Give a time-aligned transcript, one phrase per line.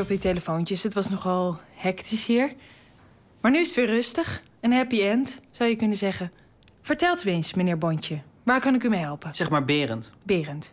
[0.00, 0.82] op die telefoontjes.
[0.82, 2.52] Het was nogal hectisch hier.
[3.40, 4.42] Maar nu is het weer rustig.
[4.60, 6.32] Een happy end, zou je kunnen zeggen.
[6.82, 8.20] Vertelt u eens, meneer Bontje.
[8.42, 9.34] Waar kan ik u mee helpen?
[9.34, 10.12] Zeg maar Berend.
[10.24, 10.72] Berend.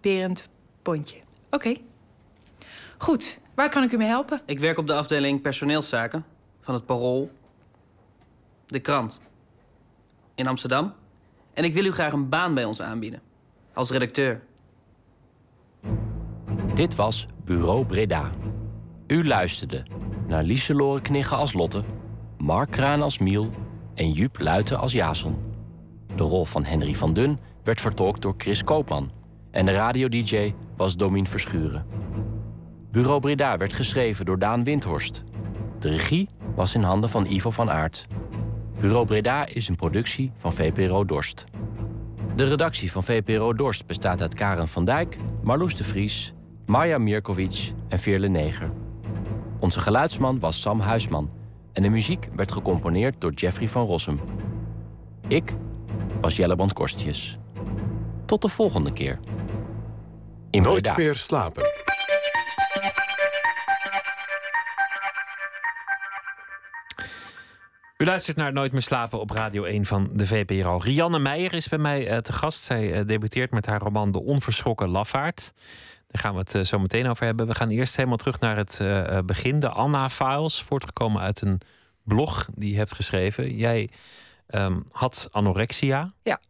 [0.00, 0.48] Berend
[0.82, 1.20] Bontje.
[1.50, 1.76] Oké.
[2.98, 4.40] Goed, waar kan ik u mee helpen?
[4.46, 6.24] Ik werk op de afdeling personeelszaken
[6.60, 7.30] van het Parool.
[8.66, 9.20] De krant.
[10.34, 10.92] In Amsterdam.
[11.52, 13.20] En ik wil u graag een baan bij ons aanbieden.
[13.72, 14.42] Als redacteur.
[16.76, 18.30] Dit was Bureau Breda.
[19.06, 19.82] U luisterde
[20.26, 21.84] naar Lieselore Knigge als Lotte,
[22.38, 23.50] Mark Kraan als Miel
[23.94, 25.36] en Jup Luiten als Jason.
[26.16, 29.10] De rol van Henry van Dun werd vertolkt door Chris Koopman
[29.50, 31.86] en de radio-dj was Domien Verschuren.
[32.90, 35.24] Bureau Breda werd geschreven door Daan Windhorst.
[35.78, 38.06] De regie was in handen van Ivo van Aert.
[38.80, 41.44] Bureau Breda is een productie van VPRO Dorst.
[42.34, 46.34] De redactie van VPRO Dorst bestaat uit Karen van Dijk, Marloes de Vries,
[46.66, 48.70] Marja Mirkovic en Veerle Neger.
[49.60, 51.30] Onze geluidsman was Sam Huisman
[51.72, 54.20] en de muziek werd gecomponeerd door Jeffrey van Rossum.
[55.28, 55.56] Ik
[56.20, 57.38] was Jelleband Korstjes.
[58.24, 59.18] Tot de volgende keer.
[60.50, 60.96] In Nooit Breda.
[60.96, 61.64] meer slapen.
[67.96, 70.76] U luistert naar Nooit meer slapen op Radio 1 van de VPRO.
[70.76, 72.62] Rianne Meijer is bij mij eh, te gast.
[72.62, 75.54] Zij eh, debuteert met haar roman De Onverschrokken Lafaard.
[76.16, 77.46] Daar gaan we het eh, zo meteen over hebben.
[77.46, 79.60] We gaan eerst helemaal terug naar het eh, eh, begin.
[79.60, 81.60] De Anna-files, voortgekomen uit een
[82.02, 83.56] blog die je hebt geschreven.
[83.56, 83.90] Jij
[84.46, 86.12] ehm, had anorexia.
[86.22, 86.40] Ja.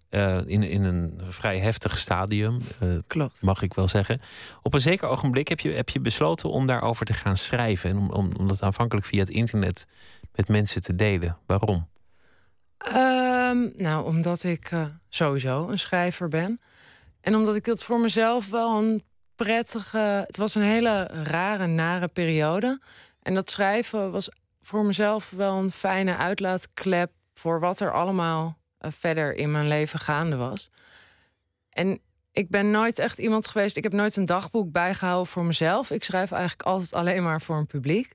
[0.47, 2.61] In, in een vrij heftig stadium,
[3.06, 3.42] Klopt.
[3.42, 4.20] mag ik wel zeggen.
[4.62, 7.91] Op een zeker ogenblik heb je, heb je besloten om daarover te gaan schrijven.
[7.91, 9.86] En om, om, om dat aanvankelijk via het internet
[10.34, 11.39] met mensen te delen.
[11.47, 11.89] Waarom?
[12.78, 14.70] Ehm, nou, omdat ik
[15.08, 16.61] sowieso een schrijver ben.
[17.20, 19.03] En omdat ik dat voor mezelf wel een
[19.37, 20.25] prettige...
[20.27, 22.81] Het was een hele rare, nare periode.
[23.23, 24.29] En dat schrijven was
[24.62, 27.11] voor mezelf wel een fijne uitlaatklep...
[27.34, 30.70] voor wat er allemaal eh, verder in mijn leven gaande was.
[31.70, 32.01] En
[32.33, 33.77] ik ben nooit echt iemand geweest...
[33.77, 35.91] Ik heb nooit een dagboek bijgehouden voor mezelf.
[35.91, 38.14] Ik schrijf eigenlijk altijd alleen maar voor een publiek.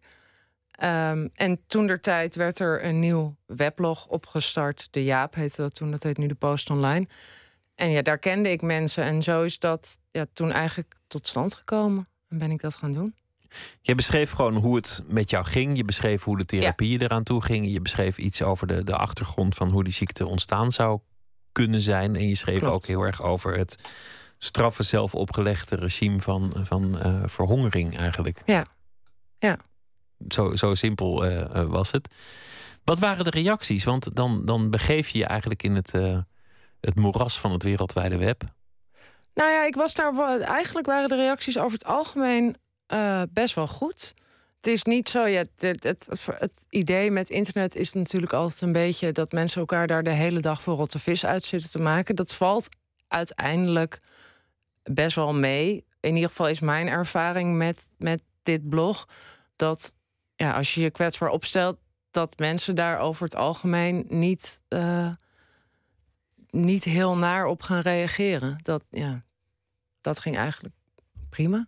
[0.71, 4.87] Ehm, en toen der tijd werd er een nieuw weblog opgestart.
[4.91, 7.07] De Jaap heette dat toen, dat heet nu de Post Online.
[7.75, 9.03] En ja, daar kende ik mensen.
[9.03, 12.07] En zo is dat ja, toen eigenlijk tot stand gekomen.
[12.29, 13.15] En ben ik dat gaan doen.
[13.81, 15.77] Je beschreef gewoon hoe het met jou ging.
[15.77, 17.71] Je beschreef hoe de therapieën eraan toe gingen.
[17.71, 20.99] Je beschreef iets over de, de achtergrond van hoe die ziekte ontstaan zou
[21.51, 22.15] kunnen zijn.
[22.15, 22.73] En je schreef Klopt.
[22.73, 23.77] ook heel erg over het
[24.37, 28.41] straffe zelf opgelegde regime van, van eh, verhongering eigenlijk.
[28.45, 28.65] Ja.
[29.39, 29.57] Ja.
[30.29, 32.13] Zo, zo simpel eh, eh, was het.
[32.83, 33.83] Wat waren de reacties?
[33.83, 35.93] Want dan, dan begeef je je eigenlijk in het,
[36.81, 38.43] het moeras van het wereldwijde web.
[39.33, 40.39] Nou ja, ik was daar.
[40.39, 42.55] Eigenlijk waren de reacties over het algemeen
[42.85, 44.13] eh, best wel goed.
[44.55, 45.25] Het is niet zo.
[45.25, 49.59] Ja, het, het, het, het idee met internet is natuurlijk altijd een beetje dat mensen
[49.59, 52.15] elkaar daar de hele dag voor rotte vis uit zitten te maken.
[52.15, 52.69] Dat valt
[53.07, 53.99] uiteindelijk
[54.83, 55.85] best wel mee.
[55.99, 59.07] In ieder geval is mijn ervaring met, met dit blog
[59.55, 59.95] dat
[60.35, 61.77] ja, als je je kwetsbaar opstelt,
[62.11, 65.11] dat mensen daar over het algemeen niet, eh,
[66.51, 68.59] niet heel naar op gaan reageren.
[68.63, 69.23] Dat, ja,
[70.01, 70.75] dat ging eigenlijk
[71.29, 71.67] prima.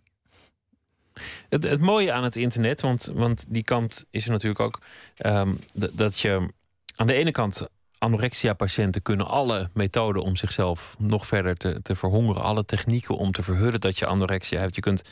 [1.48, 4.80] Het, het mooie aan het internet, want, want die kant is er natuurlijk ook
[5.16, 5.52] ehm,
[5.92, 6.48] dat je
[6.96, 7.66] aan de ene kant
[7.98, 13.42] anorexia-patiënten kunnen alle methoden om zichzelf nog verder te, te verhongeren, alle technieken om te
[13.42, 14.74] verhullen dat je anorexia hebt.
[14.74, 15.02] Je kunt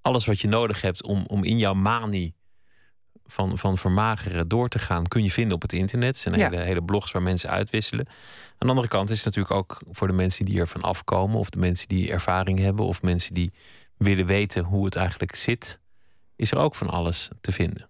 [0.00, 2.34] alles wat je nodig hebt om, om in jouw manie
[3.26, 6.16] van, van vermageren door te gaan, kun je vinden op het internet.
[6.16, 6.50] Er zijn Ja.
[6.50, 8.06] hele, hele blogs waar mensen uitwisselen.
[8.08, 11.50] Aan de andere kant is het natuurlijk ook voor de mensen die ervan afkomen, of
[11.50, 13.52] de mensen die ervaring hebben, of mensen die
[13.96, 15.78] willen weten hoe het eigenlijk zit,
[16.36, 17.88] is er ook van alles te vinden.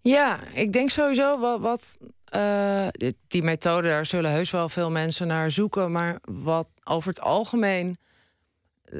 [0.00, 1.60] Ja, ik denk sowieso wat.
[1.60, 2.86] wat eh,
[3.28, 5.92] die- methode, daar zullen heus wel veel mensen naar zoeken.
[5.92, 7.98] Maar wat over het algemeen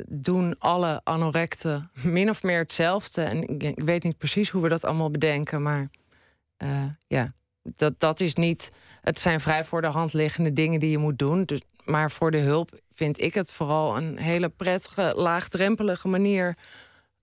[0.08, 3.22] doen alle anorecten min of meer hetzelfde.
[3.22, 5.62] En ik, weet niet precies hoe we dat allemaal bedenken.
[5.62, 5.90] Maar
[6.56, 7.32] eh, ja,
[7.62, 8.70] dat, dat is niet.
[9.00, 11.44] Het zijn vrij voor de hand liggende dingen die je moet doen.
[11.44, 16.56] Dus, maar voor de hulp vind ik het vooral een hele prettige, laagdrempelige manier.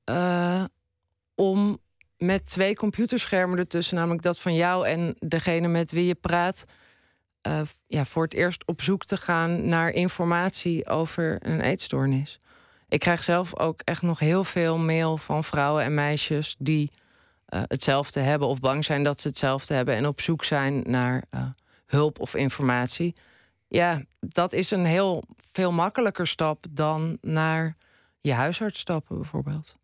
[0.04, 0.64] eh,
[1.36, 1.80] om
[2.18, 6.66] met twee computerschermen ertussen, namelijk dat van jou en degene met wie je praat,
[7.42, 12.40] eh, ja, voor het eerst op zoek te gaan naar informatie over een eetstoornis.
[12.96, 16.92] Ik krijg zelf ook echt nog heel veel mail van vrouwen en meisjes die
[17.46, 21.24] eh, hetzelfde hebben of bang zijn dat ze hetzelfde hebben en op zoek zijn naar
[21.30, 21.48] eh,
[21.86, 23.14] hulp of informatie.
[23.68, 27.78] Ja, dat is een heel veel makkelijker stap dan naar
[28.22, 29.78] je huisarts stappen, bijvoorbeeld.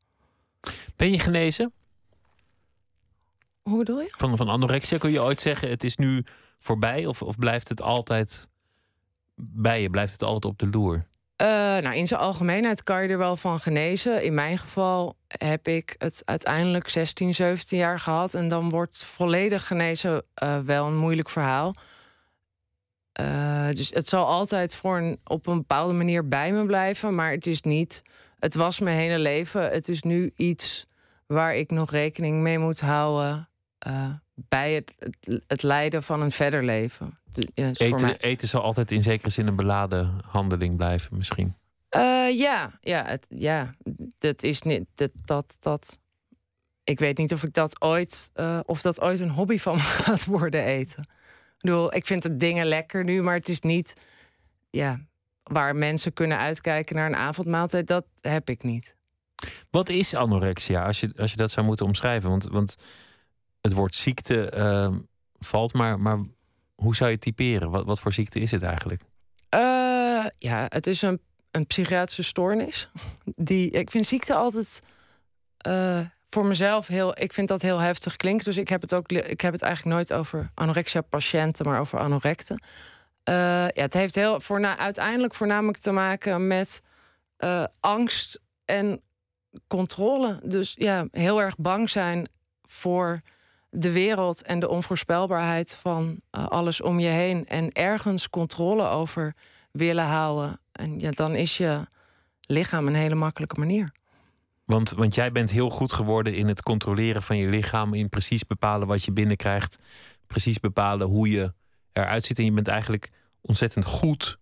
[0.95, 1.73] Ben je genezen?
[3.61, 4.13] Hoe bedoel je?
[4.17, 6.25] Van, van anorexia kun je ooit zeggen: het is nu
[6.59, 7.05] voorbij?
[7.05, 8.49] Of, of blijft het altijd
[9.35, 9.89] bij je?
[9.89, 11.09] Blijft het altijd op de loer?
[11.41, 14.23] Uh, nou, in zijn algemeenheid kan je er wel van genezen.
[14.23, 18.33] In mijn geval heb ik het uiteindelijk 16, 17 jaar gehad.
[18.33, 21.75] En dan wordt volledig genezen uh, wel een moeilijk verhaal.
[23.21, 27.15] Uh, dus het zal altijd voor een, op een bepaalde manier bij me blijven.
[27.15, 28.01] Maar het is niet.
[28.39, 29.71] Het was mijn hele leven.
[29.71, 30.85] Het is nu iets
[31.27, 33.49] waar ik nog rekening mee moet houden.
[34.49, 37.19] Bij het, het, het, leiden van een verder leven.
[37.53, 41.55] Ja, eten, eten zal altijd in zekere zin een beladen handeling blijven, misschien.
[41.95, 43.75] Uh, ja, ja, het, ja,
[44.17, 45.99] dat is niet dat, dat, dat.
[46.83, 49.81] Ik weet niet of ik dat ooit, uh, of dat ooit een hobby van me
[50.05, 51.03] gaat worden eten.
[51.03, 53.93] Ik bedoel, ik vind het dingen lekker nu, maar het is niet,
[54.69, 54.99] ja,
[55.43, 57.87] waar mensen kunnen uitkijken naar een avondmaaltijd.
[57.87, 58.95] Dat heb ik niet.
[59.69, 62.29] Wat is anorexia, als je, als je dat zou moeten omschrijven?
[62.29, 62.75] Want, want
[63.61, 64.97] het woord ziekte uh,
[65.39, 66.19] valt, maar, maar
[66.75, 67.69] hoe zou je typeren?
[67.69, 69.01] Wat, wat voor ziekte is het eigenlijk?
[69.55, 71.21] Uh, ja, het is een,
[71.51, 72.89] een psychiatrische stoornis.
[73.35, 74.81] Die, ik vind ziekte altijd
[75.67, 75.99] uh,
[76.29, 77.19] voor mezelf heel.
[77.19, 78.45] Ik vind dat heel heftig klinken.
[78.45, 79.11] Dus ik heb het ook.
[79.11, 82.61] Ik heb het eigenlijk nooit over anorexia-patiënten, maar over anorecten.
[83.29, 83.35] Uh,
[83.67, 86.81] ja, het heeft heel voor, na, uiteindelijk voornamelijk te maken met
[87.79, 89.01] angst en
[89.67, 90.39] controle.
[90.43, 92.29] Dus ja, heel erg bang zijn
[92.63, 93.21] voor
[93.71, 97.47] de wereld en de onvoorspelbaarheid van uh, alles om je heen.
[97.47, 99.35] En ergens controle over
[99.71, 100.59] willen houden.
[100.71, 101.87] En ja, dan is je
[102.41, 103.91] lichaam een hele makkelijke manier.
[104.65, 107.93] Want, want jij bent heel goed geworden in het controleren van je lichaam.
[107.93, 109.77] In precies bepalen wat je binnenkrijgt.
[110.27, 111.53] Precies bepalen hoe je
[111.93, 112.37] eruit ziet.
[112.37, 114.37] En je bent eigenlijk ontzettend goed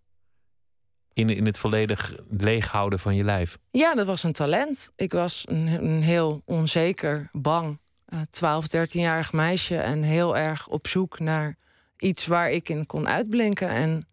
[1.13, 3.57] in, in het volledig leeghouden van je lijf.
[3.71, 4.91] Ja, dat was een talent.
[4.95, 7.79] Ik was een, een heel onzeker, bang
[8.29, 11.57] 12, 13-jarig meisje en heel erg op zoek naar
[11.97, 13.69] iets waar ik in kon uitblinken.
[13.69, 14.07] En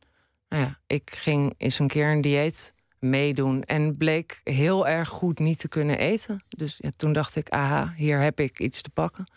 [0.48, 5.38] nou ja, ik ging eens een keer een dieet meedoen en bleek heel erg goed
[5.38, 6.44] niet te kunnen eten.
[6.48, 9.30] Dus ja, toen dacht ik, aha, hier heb ik iets te pakken.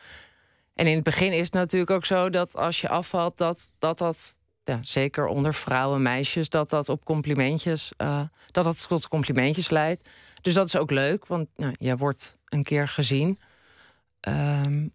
[0.73, 3.97] En in het begin is het natuurlijk ook zo dat als je afvalt, dat dat,
[3.97, 8.21] dat ja, zeker onder vrouwen, meisjes, dat dat op complimentjes, uh,
[8.51, 10.09] dat dat tot complimentjes leidt.
[10.41, 13.39] Dus dat is ook leuk, want nou, je wordt een keer gezien.
[14.27, 14.91] Um,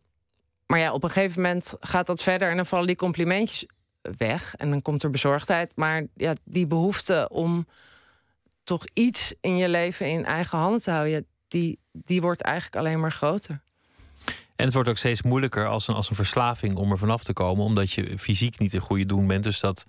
[0.67, 3.67] maar ja, op een gegeven moment gaat dat verder en dan vallen die complimentjes
[4.01, 4.55] weg.
[4.55, 5.73] En dan komt er bezorgdheid.
[5.75, 7.67] Maar ja, die behoefte om
[8.65, 13.01] toch iets in je leven in eigen handen te houden, die, die wordt eigenlijk alleen
[13.01, 13.63] maar groter.
[14.57, 17.33] En het wordt ook steeds moeilijker als een, als een verslaving om er vanaf te
[17.33, 19.45] komen, omdat je fysiek niet een goede doen bent.
[19.45, 19.87] Dus dat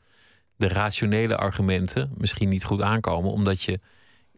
[0.55, 3.79] de rationele argumenten misschien niet goed aankomen, omdat je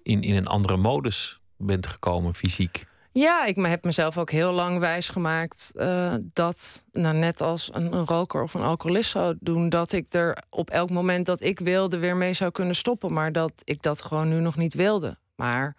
[0.03, 2.85] in, in een andere modus bent gekomen fysiek.
[3.17, 8.43] Ja, ik heb mezelf ook heel lang wijsgemaakt uh, dat, nou, net als een, roker
[8.43, 12.15] of een alcoholist zou doen, dat ik er op elk moment dat ik wilde weer
[12.15, 15.17] mee zou kunnen stoppen, maar dat ik dat gewoon nu nog niet wilde.
[15.35, 15.75] Maar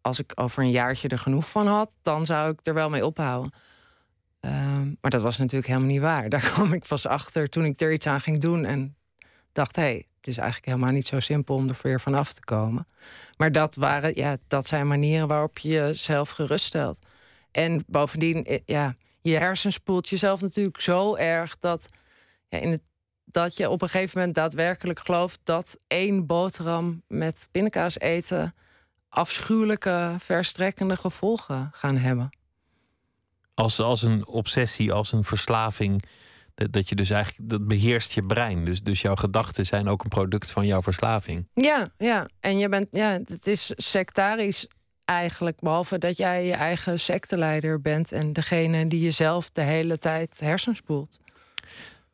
[0.00, 3.06] als ik over een jaartje er genoeg van had, dan zou ik er wel mee
[3.06, 3.52] ophouden.
[4.40, 4.52] Uh,
[5.00, 6.28] maar dat was natuurlijk helemaal niet waar.
[6.38, 8.96] Daar kwam ik pas achter toen ik er iets aan ging doen en
[9.58, 12.86] dacht: hé, het is eigenlijk helemaal niet zo simpel om er weer vanaf te komen.
[13.36, 16.98] Maar dat, waren, ja, dat zijn manieren waarop je jezelf geruststelt.
[17.50, 21.88] En bovendien, eh, ja, je hersen spoelt jezelf natuurlijk zo erg dat,
[22.48, 22.82] ja, in het,
[23.24, 28.54] dat je op een gegeven moment daadwerkelijk gelooft dat één boterham met pindakaas eten
[29.08, 32.30] afschuwelijke, verstrekkende gevolgen gaan hebben.
[33.54, 36.02] Als, als een obsessie, als een verslaving
[36.70, 38.64] dat je dus eigenlijk, dat beheerst je brein.
[38.64, 41.48] Dus, dus jouw gedachten zijn ook een product van jouw verslaving.
[41.54, 42.28] Ja, ja.
[42.40, 44.66] En je bent, ja, het is sectarisch
[45.04, 45.60] eigenlijk.
[45.60, 51.20] Behalve dat jij je eigen secteleider bent en degene die jezelf de hele tijd hersenspoelt.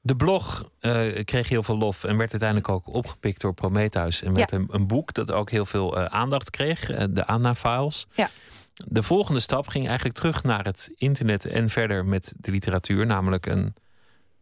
[0.01, 4.23] De blog uh, kreeg heel veel lof en werd uiteindelijk ook opgepikt door Prometheus.
[4.23, 8.07] En werd een, een, boek dat ook heel veel uh, aandacht kreeg, uh, de Anna-files.
[8.15, 8.31] Ja.
[8.75, 13.47] De volgende stap ging eigenlijk terug naar het internet en verder met de literatuur, namelijk
[13.47, 13.75] een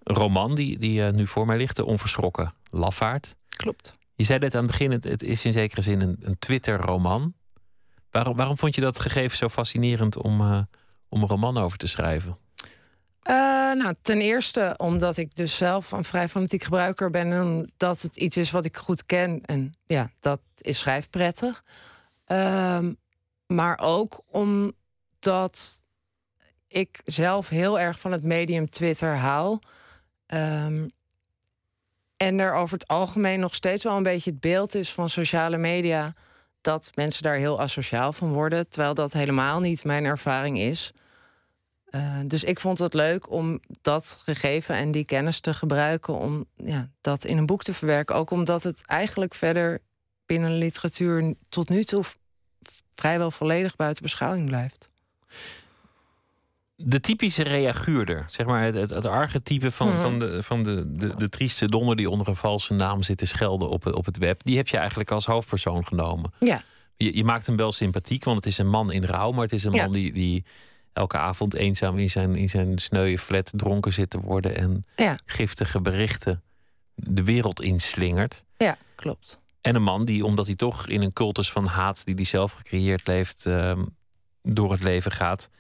[0.05, 3.37] roman die, die uh, nu voor mij ligt, De Onverschrokken Lafaard.
[3.49, 3.95] Klopt.
[4.15, 7.35] Je zei net aan het begin, het, het is in zekere zin een, een Twitter-roman.
[8.11, 10.61] Waarom, waarom vond je dat gegeven zo fascinerend om, uh,
[11.09, 12.39] om een roman over te schrijven?
[13.31, 13.35] Uh,
[13.73, 18.17] nou, ten eerste omdat ik dus zelf een vrij fanatiek gebruiker ben en dat het
[18.17, 19.41] iets is wat ik goed ken.
[19.45, 21.63] En ja, dat is schrijfprettig.
[22.27, 22.79] Uh,
[23.47, 25.85] maar ook omdat
[26.69, 29.59] ik zelf heel erg van het medium Twitter hou.
[30.35, 30.93] Um,
[32.17, 35.59] en er over het algemeen nog steeds wel een beetje het beeld is van sociale
[35.59, 36.15] media
[36.61, 40.93] dat mensen daar heel asociaal van worden, terwijl dat helemaal niet mijn ervaring is.
[41.91, 46.45] Uh, dus ik vond het leuk om dat gegeven en die kennis te gebruiken om
[46.57, 48.17] ja, dat in een boek te verwerken.
[48.17, 49.81] Ook omdat het eigenlijk verder
[50.27, 52.05] binnen literatuur tot nu toe
[52.95, 54.91] vrijwel volledig buiten beschouwing blijft.
[56.77, 60.01] De typische reaguurder, zeg maar het, het, het archetype van, mhm.
[60.01, 63.27] van, de, van de, de, de trieste donder die onder een valse naam zit te
[63.27, 66.33] schelden op, op het web, die heb je eigenlijk als hoofdpersoon genomen.
[66.39, 66.63] Ja.
[66.97, 69.53] Je, je maakt hem wel sympathiek, want het is een man in rouw, maar het
[69.53, 70.45] is een man die, die
[70.93, 75.19] elke avond eenzaam in zijn, in zijn sneuwe flat dronken zit te worden en ja.
[75.25, 76.43] giftige berichten
[76.95, 78.45] de wereld inslingert.
[78.57, 79.41] Ja, klopt.
[79.61, 82.53] En een man die, omdat hij toch in een cultus van haat die hij zelf
[82.53, 83.85] gecreëerd heeft, ehm,
[84.43, 85.51] door het leven gaat,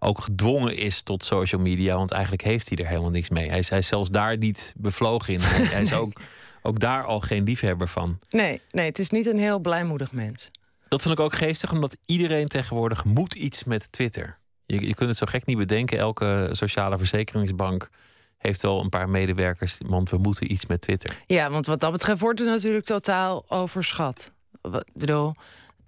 [0.00, 1.96] ook gedwongen is tot social media.
[1.96, 3.48] Want eigenlijk heeft hij er helemaal niks mee.
[3.48, 5.40] Hij is, hij zelfs daar niet bevlogen in.
[5.44, 6.12] Hij, is ook,
[6.62, 8.18] ook daar al geen liefhebber van.
[8.30, 10.50] Nee, nee, het is niet een heel blijmoedig mens.
[10.88, 14.36] Dat vond ik ook geestig, omdat iedereen tegenwoordig moet iets met Twitter.
[14.66, 15.98] Je, je kunt het zo gek niet bedenken.
[15.98, 17.90] Elke sociale verzekeringsbank
[18.38, 19.80] heeft wel een paar medewerkers.
[19.86, 21.16] Want we moeten iets met Twitter.
[21.26, 24.32] Ja, want wat dat betreft wordt het natuurlijk totaal overschat.
[24.62, 25.34] Ik bedoel,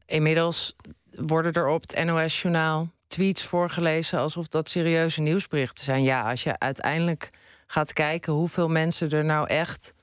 [0.07, 0.77] inmiddels
[1.11, 6.03] worden er op het NOS-journaal tweets voorgelezen alsof dat serieuze nieuwsberichten zijn.
[6.03, 7.31] Ja, als je uiteindelijk
[7.67, 9.95] gaat kijken hoeveel mensen er nou echt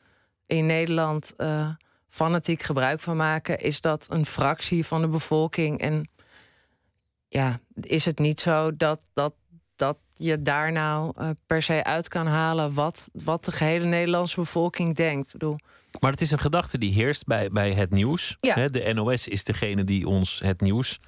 [0.46, 1.70] in Nederland uh,
[2.08, 5.80] fanatiek gebruik van maken, is dat een fractie van de bevolking.
[5.80, 6.10] En
[7.28, 9.34] ja, is het niet zo dat, dat,
[9.76, 14.40] dat je daar nou uh, per se uit kan halen wat, wat de gehele Nederlandse
[14.40, 15.26] bevolking denkt?
[15.26, 15.58] Ik bedoel,
[16.00, 18.36] maar het is een gedachte die heerst bij, bij het nieuws.
[18.38, 18.68] Ja.
[18.68, 21.00] De NOS is degene die ons het nieuws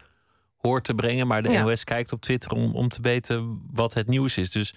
[0.62, 1.28] hoort te brengen.
[1.28, 4.52] Maar de NOS kijkt op Twitter om, om te weten wat het nieuws is.
[4.52, 4.74] Dus,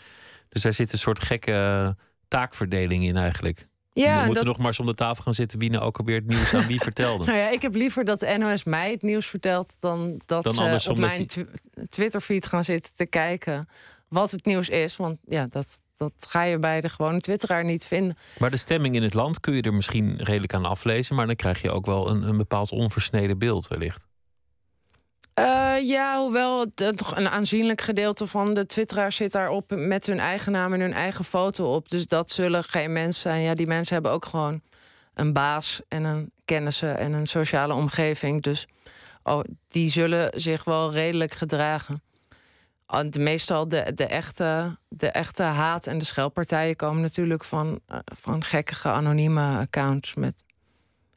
[0.48, 1.96] dus daar zit een soort gekke
[2.28, 3.68] taakverdeling in eigenlijk.
[3.92, 6.16] Ja, we moeten nog maar eens om de tafel gaan zitten wie nou ook alweer
[6.16, 7.24] het nieuws aan wie vertelde.
[7.24, 10.80] nou ja, ik heb liever dat de NOS mij het nieuws vertelt dan dat dan
[10.80, 11.46] ze op mijn je...
[11.88, 13.68] Twitterfeed gaan zitten te kijken
[14.08, 14.96] wat het nieuws is.
[14.96, 18.16] Want ja, dat, dat ga je bij de gewone twitteraar niet vinden.
[18.38, 21.36] Maar de stemming in het land kun je er misschien redelijk aan aflezen, maar dan
[21.36, 24.06] krijg je ook wel een, een bepaald onversneden beeld wellicht.
[25.38, 30.52] Uh, ja, hoewel het, een aanzienlijk gedeelte van de twitteraars zit daarop met hun eigen
[30.52, 31.88] naam en hun eigen foto op.
[31.88, 33.42] Dus dat zullen geen mensen zijn.
[33.42, 34.60] Ja, die mensen hebben ook gewoon
[35.14, 38.42] een baas en een kennissen en een sociale omgeving.
[38.42, 38.66] Dus
[39.22, 42.02] oh, die zullen zich wel redelijk gedragen.
[43.10, 47.98] De, meestal de, de, echte, de echte haat en de schelpartijen komen natuurlijk van, uh,
[48.04, 50.43] van gekkige anonieme accounts met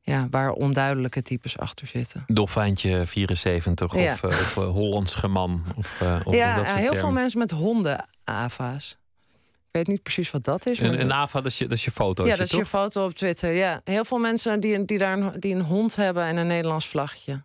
[0.07, 2.23] ja, waar onduidelijke types achter zitten.
[2.27, 5.63] Dolfijntje 74 of, uh, of uh, Hollands geman.
[5.75, 8.97] Of, uh, of ja, dat heel veel mensen met honden-AVA's.
[9.41, 10.79] Ik weet niet precies wat dat is.
[10.79, 12.25] Een, een AVA, dat is je, dat is je foto.
[12.25, 13.53] Ja, dat is je foto op Twitter.
[13.53, 16.87] Ja, heel veel mensen die, die, daar een, die een hond hebben en een Nederlands
[16.87, 17.43] vlaggetje.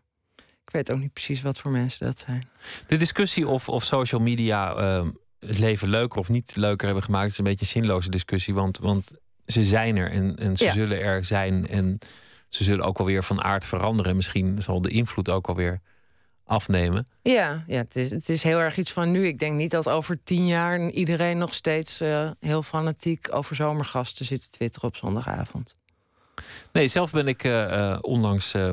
[0.64, 2.49] Ik weet ook niet precies wat voor mensen dat zijn.
[2.87, 7.31] De discussie of, of social media ehm, het leven leuker of niet leuker hebben gemaakt...
[7.31, 8.54] is een beetje een zinloze discussie.
[8.54, 9.14] Want, want
[9.45, 11.69] ze zijn er en, en ze zullen er zijn.
[11.69, 11.99] En
[12.54, 14.16] ze zullen ook alweer van aard veranderen.
[14.16, 15.80] Misschien zal de invloed ook alweer
[16.44, 17.09] afnemen.
[17.23, 19.26] Ja, ja het, is, het is heel erg iets van nu.
[19.26, 24.25] Ik denk niet dat over tien jaar iedereen nog steeds uh, heel fanatiek over zomergasten
[24.25, 25.76] zit te twitteren op zondagavond.
[26.73, 28.68] Nee, zelf ben ik uh, onlangs uh,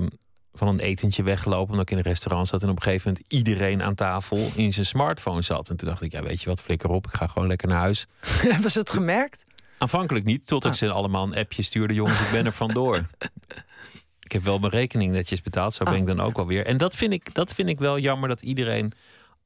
[0.53, 3.33] van een etentje weggelopen omdat ik in een restaurant zat en op een gegeven moment
[3.33, 5.69] iedereen aan tafel in zijn smartphone zat.
[5.69, 7.79] En toen dacht ik, ja, weet je wat, flikker op, ik ga gewoon lekker naar
[7.79, 8.07] huis.
[8.55, 9.45] Hebben ze het gemerkt?
[9.79, 10.77] Aanvankelijk niet, tot ik ah.
[10.77, 11.93] ze allemaal een appje stuurde.
[11.93, 12.95] Jongens, ik ben er vandoor.
[14.27, 16.15] ik heb wel mijn rekening netjes betaald, zo ben ik ah.
[16.15, 16.65] dan ook alweer.
[16.65, 18.93] En dat vind, ik, dat vind ik wel jammer dat iedereen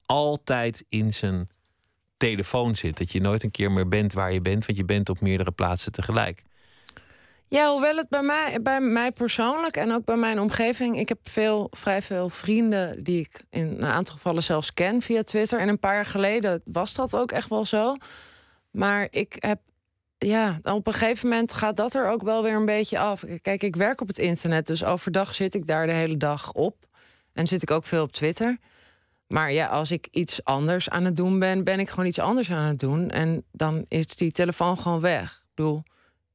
[0.06, 1.50] altijd in zijn
[2.18, 2.98] telefoon zit.
[2.98, 5.52] Dat je nooit een keer meer bent waar je bent, want je bent op meerdere
[5.52, 6.44] plaatsen tegelijk.
[7.48, 11.00] Ja, hoewel het bij mij, bij mij persoonlijk en ook bij mijn omgeving.
[11.00, 15.24] Ik heb veel, vrij veel vrienden die ik in een aantal gevallen zelfs ken via
[15.24, 15.60] Twitter.
[15.60, 17.96] En een paar jaar geleden was dat ook echt wel zo.
[18.72, 19.60] Maar ik heb
[20.26, 23.24] ja, op een gegeven moment gaat dat er ook wel weer een beetje af.
[23.42, 26.76] Kijk, ik werk op het internet, dus overdag zit ik daar de hele dag op.
[27.34, 28.58] En zit ik ook veel op Twitter.
[29.28, 32.52] Maar ja, als ik iets anders aan het doen ben, ben ik gewoon iets anders
[32.52, 33.10] aan het doen.
[33.10, 35.32] En dan is die telefoon gewoon weg.
[35.32, 35.84] Ik bedoel,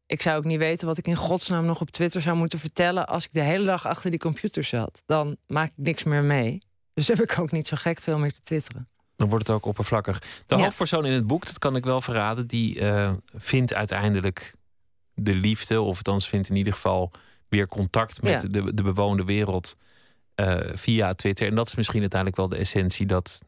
[0.07, 3.07] ik zou ook niet weten wat ik in godsnaam nog op Twitter zou moeten vertellen
[3.07, 5.03] als ik de hele dag achter die computer zat.
[5.07, 6.63] Dan maak ik niks meer mee.
[6.95, 8.89] Dus heb ik ook niet zo gek veel meer te twitteren.
[9.19, 10.23] Dan wordt het ook oppervlakkig.
[10.47, 14.55] De hoofdpersoon in het boek, dat kan ik wel verraden, die uh, vindt uiteindelijk
[15.15, 17.11] de liefde, of althans vindt in ieder geval
[17.49, 19.77] weer contact met de, de bewoonde wereld
[20.37, 21.47] uh, via Twitter.
[21.47, 23.43] En dat is misschien uiteindelijk wel de essentie dat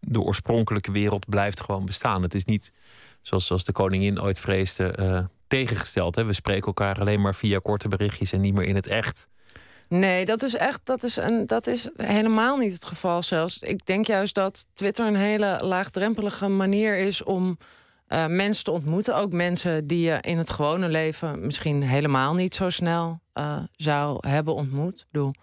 [0.00, 2.22] de oorspronkelijke wereld blijft gewoon bestaan.
[2.22, 2.72] Het is niet
[3.22, 6.14] zoals, zoals de koningin ooit vreesde uh, tegengesteld.
[6.14, 6.24] Hè?
[6.24, 9.28] We spreken elkaar alleen maar via korte berichtjes en niet meer in het echt.
[9.88, 13.58] Nee, dat is echt, dat is, een, dat is helemaal niet het geval zelfs.
[13.58, 17.58] Ik denk juist dat Twitter een hele laagdrempelige manier is om
[18.08, 19.16] uh, mensen te ontmoeten.
[19.16, 24.28] Ook mensen die je in het gewone leven misschien helemaal niet zo snel uh, zou
[24.28, 25.06] hebben ontmoet.
[25.10, 25.34] Ik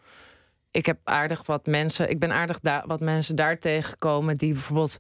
[0.72, 4.98] ik heb aardig wat mensen, ik ben aardig wat mensen daar tegengekomen die bijvoorbeeld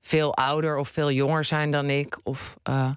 [0.00, 2.18] veel ouder of veel jonger zijn dan ik.
[2.22, 2.90] Of uh,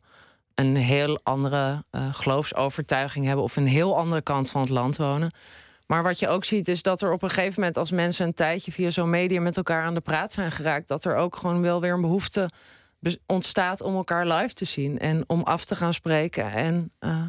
[0.55, 5.31] een heel andere geloofsovertuiging hebben of een heel andere kant van het land wonen.
[5.85, 8.33] Maar wat je ook ziet is dat er op een gegeven moment, als mensen een
[8.33, 11.61] tijdje via zo'n media met elkaar aan de praat zijn geraakt, dat er ook gewoon
[11.61, 12.49] wel weer een behoefte
[13.25, 16.51] ontstaat om elkaar live te zien en om af te gaan spreken.
[16.51, 17.21] En uh,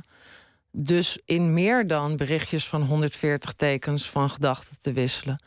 [0.70, 5.42] dus in meer dan berichtjes van 140 tekens van gedachten te wisselen.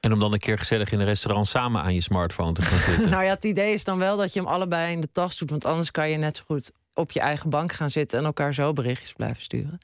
[0.00, 2.78] En om dan een keer gezellig in een restaurant samen aan je smartphone te gaan
[2.78, 3.10] zitten.
[3.14, 5.50] nou ja, het idee is dan wel dat je hem allebei in de tas doet.
[5.50, 8.54] Want anders kan je net zo goed op je eigen bank gaan zitten en elkaar
[8.54, 9.78] zo berichtjes blijven sturen.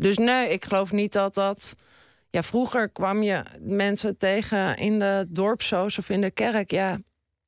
[0.00, 1.76] Dus nee, ik geloof niet dat dat.
[2.30, 6.70] Ja, vroeger kwam je mensen tegen in de dorpsoos of in de kerk.
[6.70, 6.98] Ja,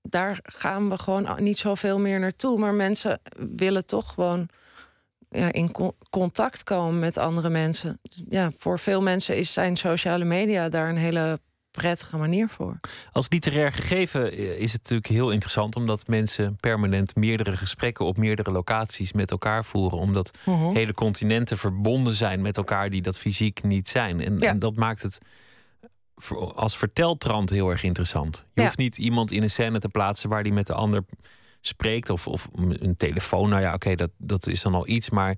[0.02, 2.58] daar gaan we gewoon niet zoveel meer naartoe.
[2.58, 3.20] Maar mensen
[3.56, 4.48] willen toch gewoon
[5.28, 5.70] ja, in
[6.10, 8.00] contact komen met andere mensen.
[8.28, 11.40] Ja, voor veel mensen is, zijn sociale media daar een hele
[11.72, 12.80] prettige manier voor.
[13.12, 18.16] Als literair gegeven eh, is het natuurlijk heel interessant, omdat mensen permanent meerdere gesprekken op
[18.16, 20.72] meerdere locaties met elkaar voeren, omdat mhm.
[20.72, 24.20] hele continenten verbonden zijn met elkaar die dat fysiek niet zijn.
[24.20, 25.18] En, en dat maakt het
[26.54, 28.46] als verteltrand heel erg interessant.
[28.54, 31.04] Je hoeft niet iemand in een scène te plaatsen waar die met de ander
[31.60, 32.10] spreekt.
[32.10, 33.48] Of, of een telefoon.
[33.48, 35.10] Nou ja, oké, dat, dat is dan al iets.
[35.10, 35.36] Maar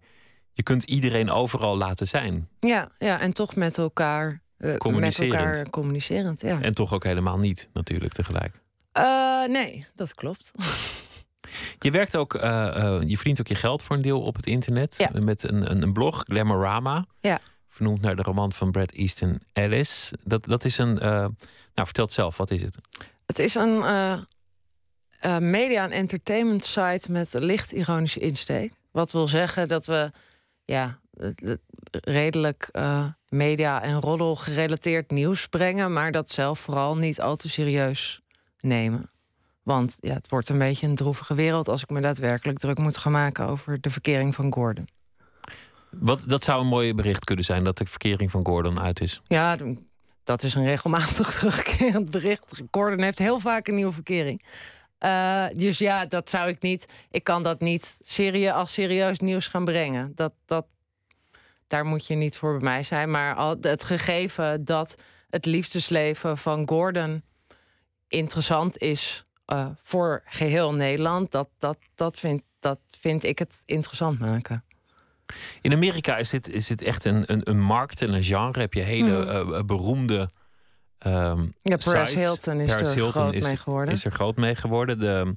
[0.53, 2.49] je kunt iedereen overal laten zijn.
[2.61, 5.33] Ja, ja en toch met elkaar, uh, communicerend.
[5.33, 6.41] Met elkaar communicerend.
[6.41, 6.61] Ja.
[6.61, 8.61] En toch ook helemaal niet, natuurlijk, tegelijk.
[8.99, 10.51] Uh, nee, dat klopt.
[11.79, 12.43] Je werkt ook, uh,
[13.07, 14.95] je verdient ook je geld voor een deel op het internet.
[14.99, 15.21] Ja.
[15.21, 17.07] Met een, een, een blog, Glamorama.
[17.21, 20.13] Ja vernoemd naar de roman van Brad Easton Ellis.
[20.25, 20.95] Dat, dat is een.
[20.95, 21.33] Uh, nou,
[21.75, 22.79] vertel het zelf, wat is het?
[23.27, 23.79] Het is een
[25.51, 28.73] media- en entertainment site met licht ironische insteek.
[28.91, 30.11] Wat wil zeggen dat we
[30.65, 30.99] ja,
[31.91, 32.71] redelijk
[33.29, 38.21] media- en roddel gerelateerd nieuws brengen, maar dat zelf vooral niet al te serieus
[38.61, 39.11] nemen.
[39.63, 42.99] Want ja, het wordt een beetje een droevige wereld als ik me daadwerkelijk druk moet
[42.99, 44.89] gaan maken over de verkering van Gordon.
[45.91, 49.21] Wat, dat zou een mooi bericht kunnen zijn dat de verkering van Gordon uit is.
[49.27, 49.57] Ja,
[50.25, 52.63] dat is een regelmatig terugkerend bericht.
[52.71, 54.45] Gordon heeft heel vaak een nieuwe verkering.
[55.01, 56.87] Uh, dus ja, dat zou ik niet.
[57.11, 60.13] Ik kan dat niet serie als serieus nieuws gaan brengen.
[60.15, 60.67] Dat, dat,
[61.75, 63.11] daar moet je niet voor bij mij zijn.
[63.11, 64.95] Maar al, het gegeven dat
[65.31, 67.23] het liefdesleven van Gordon
[68.09, 74.19] interessant is uh, voor geheel Nederland, dat, dat, dat, vind, dat vind ik het interessant
[74.19, 74.65] maken.
[75.61, 78.61] In Amerika is dit, is dit echt een, een, een markt en een genre.
[78.61, 80.31] Heb je hele uh, beroemde.
[81.07, 83.95] Um, ja, Paris Hilton is er groot mee geworden.
[83.95, 84.99] Is er groot mee geworden.
[84.99, 85.37] De,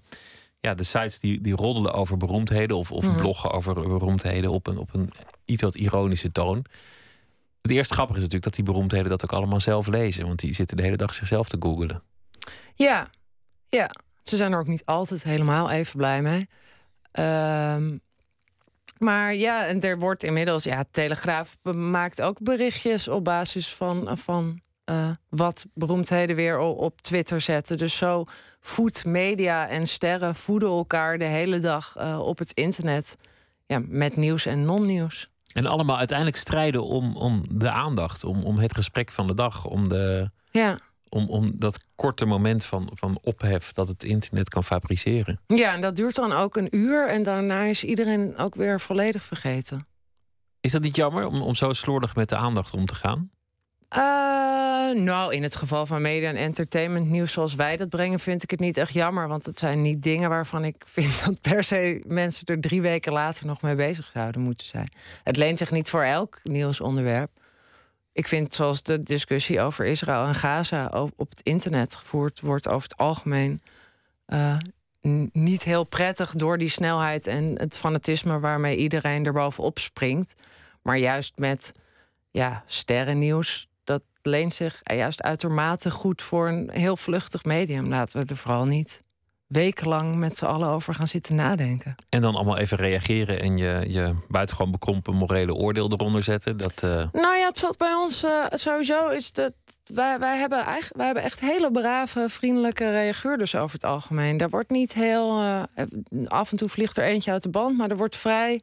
[0.59, 3.17] ja, de sites die, die roddelen over beroemdheden of, of mhm.
[3.17, 5.11] bloggen over beroemdheden op een, op een
[5.47, 6.65] iets wat ironische toon.
[7.61, 10.25] Het eerste grappige is natuurlijk dat die beroemdheden dat ook allemaal zelf lezen.
[10.27, 12.03] Want die zitten de hele dag zichzelf te googelen.
[12.75, 13.09] Ja,
[13.67, 13.89] ja.
[14.23, 16.49] Ze zijn er ook niet altijd helemaal even blij mee.
[17.73, 18.01] Um,
[18.97, 24.61] maar ja, en er wordt inmiddels, ja, Telegraaf maakt ook berichtjes op basis van, van
[24.89, 27.77] uh, wat beroemdheden weer op Twitter zetten.
[27.77, 28.23] Dus zo
[28.59, 33.17] voedt media en sterren voeden elkaar de hele dag uh, op het internet.
[33.65, 35.29] Ja, met nieuws en non-nieuws.
[35.57, 39.65] En allemaal uiteindelijk strijden om, om de aandacht, om, om het gesprek van de dag,
[39.65, 40.29] om de.
[40.51, 45.39] Ja om, om dat korte moment van, van ophef dat het internet kan fabriceren.
[45.47, 49.23] Ja, en dat duurt dan ook een uur en daarna is iedereen ook weer volledig
[49.23, 49.87] vergeten.
[50.59, 53.31] Is dat niet jammer om, om zo slordig met de aandacht om te gaan?
[53.95, 58.43] Uh, nou, in het geval van media en entertainment nieuws zoals wij dat brengen, vind
[58.43, 59.27] ik het niet echt jammer.
[59.27, 63.13] Want het zijn niet dingen waarvan ik vind dat per se mensen er drie weken
[63.13, 64.91] later nog mee bezig zouden moeten zijn.
[65.23, 67.29] Het leent zich niet voor elk nieuwsonderwerp
[68.17, 72.89] ik vind zoals de discussie over Israël en Gaza op het internet gevoerd wordt over
[72.89, 73.61] het algemeen
[74.27, 74.57] uh,
[75.31, 80.33] niet heel prettig door die snelheid en het fanatisme waarmee iedereen erbovenop springt.
[80.81, 81.73] Maar juist met
[82.31, 83.66] ja, sterrennieuws,
[84.27, 87.89] leent zich juist uitermate goed voor een heel vluchtig medium.
[87.89, 89.05] Laten we er vooral niet
[89.47, 91.95] wekenlang met z'n allen over gaan zitten nadenken.
[92.09, 96.57] En dan allemaal even reageren en je, je buitengewoon bekrompen morele oordeel eronder zetten.
[96.57, 97.03] Dat, uh...
[97.11, 101.05] Nou ja, het valt bij ons uh, sowieso is dat wij, wij, hebben eigenlijk, wij
[101.05, 104.37] hebben echt hele brave, vriendelijke reageurders over het algemeen.
[104.37, 105.41] Daar wordt niet heel.
[105.41, 105.63] Uh,
[106.25, 108.61] af en toe vliegt er eentje uit de band, maar er wordt vrij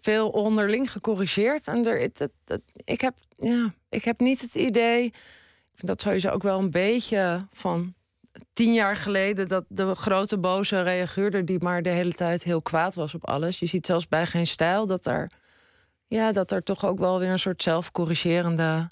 [0.00, 1.68] veel onderling gecorrigeerd.
[1.68, 2.10] En er,
[2.84, 5.04] ik, heb, ja, ik heb niet het idee.
[5.04, 5.14] Ik
[5.74, 7.94] vind dat sowieso ook wel een beetje van
[8.52, 9.48] tien jaar geleden.
[9.48, 13.58] Dat de grote boze reageerder die maar de hele tijd heel kwaad was op alles.
[13.58, 15.30] Je ziet zelfs bij geen stijl dat er,
[16.06, 18.90] ja, dat er toch ook wel weer een soort zelfcorrigerende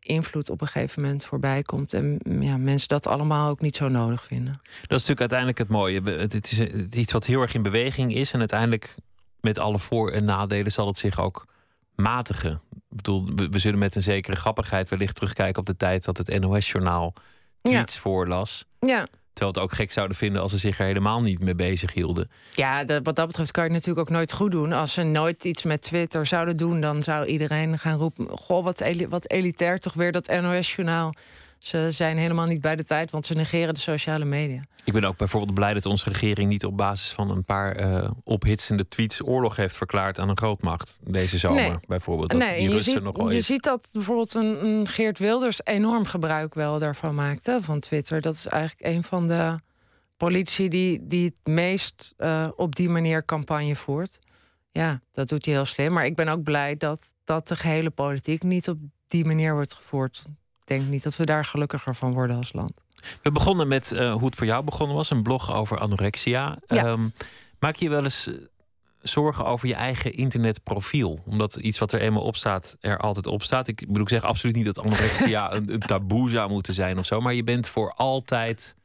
[0.00, 1.94] invloed op een gegeven moment voorbij komt.
[1.94, 4.60] En ja, mensen dat allemaal ook niet zo nodig vinden.
[4.62, 6.02] Dat is natuurlijk uiteindelijk het mooie.
[6.02, 8.32] Het is iets wat heel erg in beweging is.
[8.32, 8.94] En uiteindelijk
[9.40, 11.46] met alle voor- en nadelen zal het zich ook
[11.94, 12.60] matigen.
[12.72, 16.40] Ik bedoel, we, zullen met een zekere grappigheid wellicht terugkijken op de tijd dat het
[16.40, 17.14] NOS-journaal
[17.62, 18.64] tweets voorlas.
[18.80, 19.06] Ja.
[19.32, 22.30] Terwijl het ook gek zouden vinden als ze zich er helemaal niet mee bezig hielden.
[22.54, 24.72] Ja, wat dat betreft kan je natuurlijk ook nooit goed doen.
[24.72, 28.82] Als ze nooit iets met Twitter zouden doen, dan zou iedereen gaan roepen: Goh, wat,
[29.08, 31.14] wat elitair toch weer dat NOS-journaal.
[31.58, 34.62] Ze zijn helemaal niet bij de tijd, want ze negeren de sociale media.
[34.84, 38.10] Ik ben ook bijvoorbeeld blij dat onze regering niet op basis van een paar uh,
[38.24, 41.80] ophitsende tweets oorlog heeft verklaard aan een grootmacht deze zomer.
[41.86, 42.30] Bijvoorbeeld.
[42.30, 46.54] Dat nee, die je, ziet, je ziet dat bijvoorbeeld een, een, Geert Wilders enorm gebruik
[46.54, 48.20] wel daarvan maakte van Twitter.
[48.20, 49.60] Dat is eigenlijk een van de
[50.16, 54.18] politici die, die het meest uh, op die manier campagne voert.
[54.70, 55.92] Ja, dat doet hij heel slim.
[55.92, 59.74] Maar ik ben ook blij dat, dat de gehele politiek niet op die manier wordt
[59.74, 60.22] gevoerd
[60.68, 62.72] denk niet dat we daar gelukkiger van worden als land.
[63.22, 66.58] We begonnen met uh, hoe het voor jou begonnen was, een blog over anorexia.
[66.68, 67.12] Um,
[67.58, 68.34] maak je wel eens eh,
[69.02, 71.22] zorgen over je eigen internetprofiel?
[71.26, 73.68] Omdat iets wat er eenmaal op staat, er altijd op staat.
[73.68, 77.06] Ik bedoel, ik zeg absoluut niet dat anorexia een, een taboe zou moeten zijn of
[77.06, 77.20] zo.
[77.20, 78.76] Maar je bent voor altijd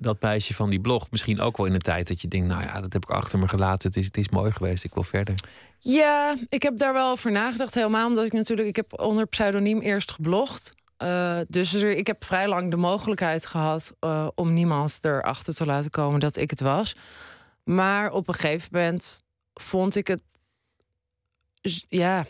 [0.00, 1.10] dat meisje van die blog.
[1.10, 3.38] Misschien ook wel in een tijd dat je denkt, nou ja, dat heb ik achter
[3.38, 3.88] me gelaten.
[3.88, 5.34] Het is, het is mooi geweest, ik wil verder.
[5.78, 7.74] Ja, ik heb daar wel over nagedacht.
[7.74, 10.74] Helemaal omdat ik natuurlijk, ik heb onder pseudoniem eerst geblogd.
[11.02, 15.90] Uh, dus ik heb vrij lang de mogelijkheid gehad uh, om niemand erachter te laten
[15.90, 16.96] komen dat ik het was.
[17.64, 19.22] Maar op een gegeven moment
[19.54, 20.22] vond ik het.
[21.88, 22.24] Ja.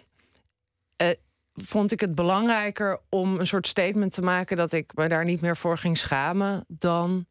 [1.02, 1.09] Uh,
[1.55, 5.40] vond ik het belangrijker om een soort statement te maken dat ik me daar niet
[5.40, 6.64] meer voor ging schamen.
[6.68, 7.26] dan,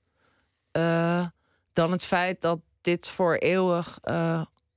[1.74, 4.00] dan het feit dat dit voor eeuwig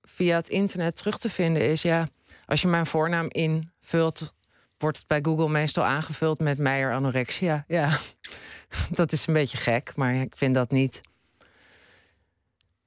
[0.02, 1.82] via het internet terug te vinden is.
[1.82, 2.08] Ja,
[2.46, 4.32] als je mijn voornaam invult,
[4.78, 7.64] wordt het bij Google meestal aangevuld met Meijer anorexia.
[7.68, 7.98] Ja,
[8.90, 11.00] dat is een beetje gek, maar ik vind dat niet.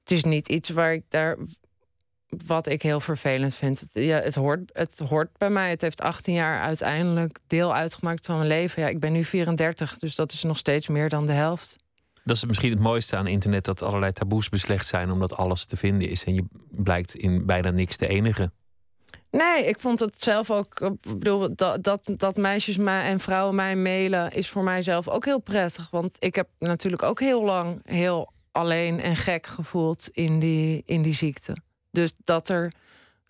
[0.00, 1.36] Het is niet iets waar ik daar.
[2.46, 3.86] Wat ik heel vervelend vind.
[3.90, 5.70] Ja, het, hoort, het hoort bij mij.
[5.70, 8.82] Het heeft 18 jaar uiteindelijk deel uitgemaakt van mijn leven.
[8.82, 11.76] Ja, ik ben nu 34, dus dat is nog steeds meer dan de helft.
[12.24, 15.76] Dat is misschien het mooiste aan internet, dat allerlei taboes beslecht zijn omdat alles te
[15.76, 16.24] vinden is.
[16.24, 18.50] En je blijkt in bijna niks de enige.
[19.30, 20.80] Nee, ik vond het zelf ook.
[20.80, 25.08] Ik bedoel, dat, dat, dat meisjes mij en vrouwen mij mailen is voor mij zelf
[25.08, 25.90] ook heel prettig.
[25.90, 31.02] Want ik heb natuurlijk ook heel lang heel alleen en gek gevoeld in die, in
[31.02, 31.56] die ziekte.
[31.90, 32.72] Dus dat er,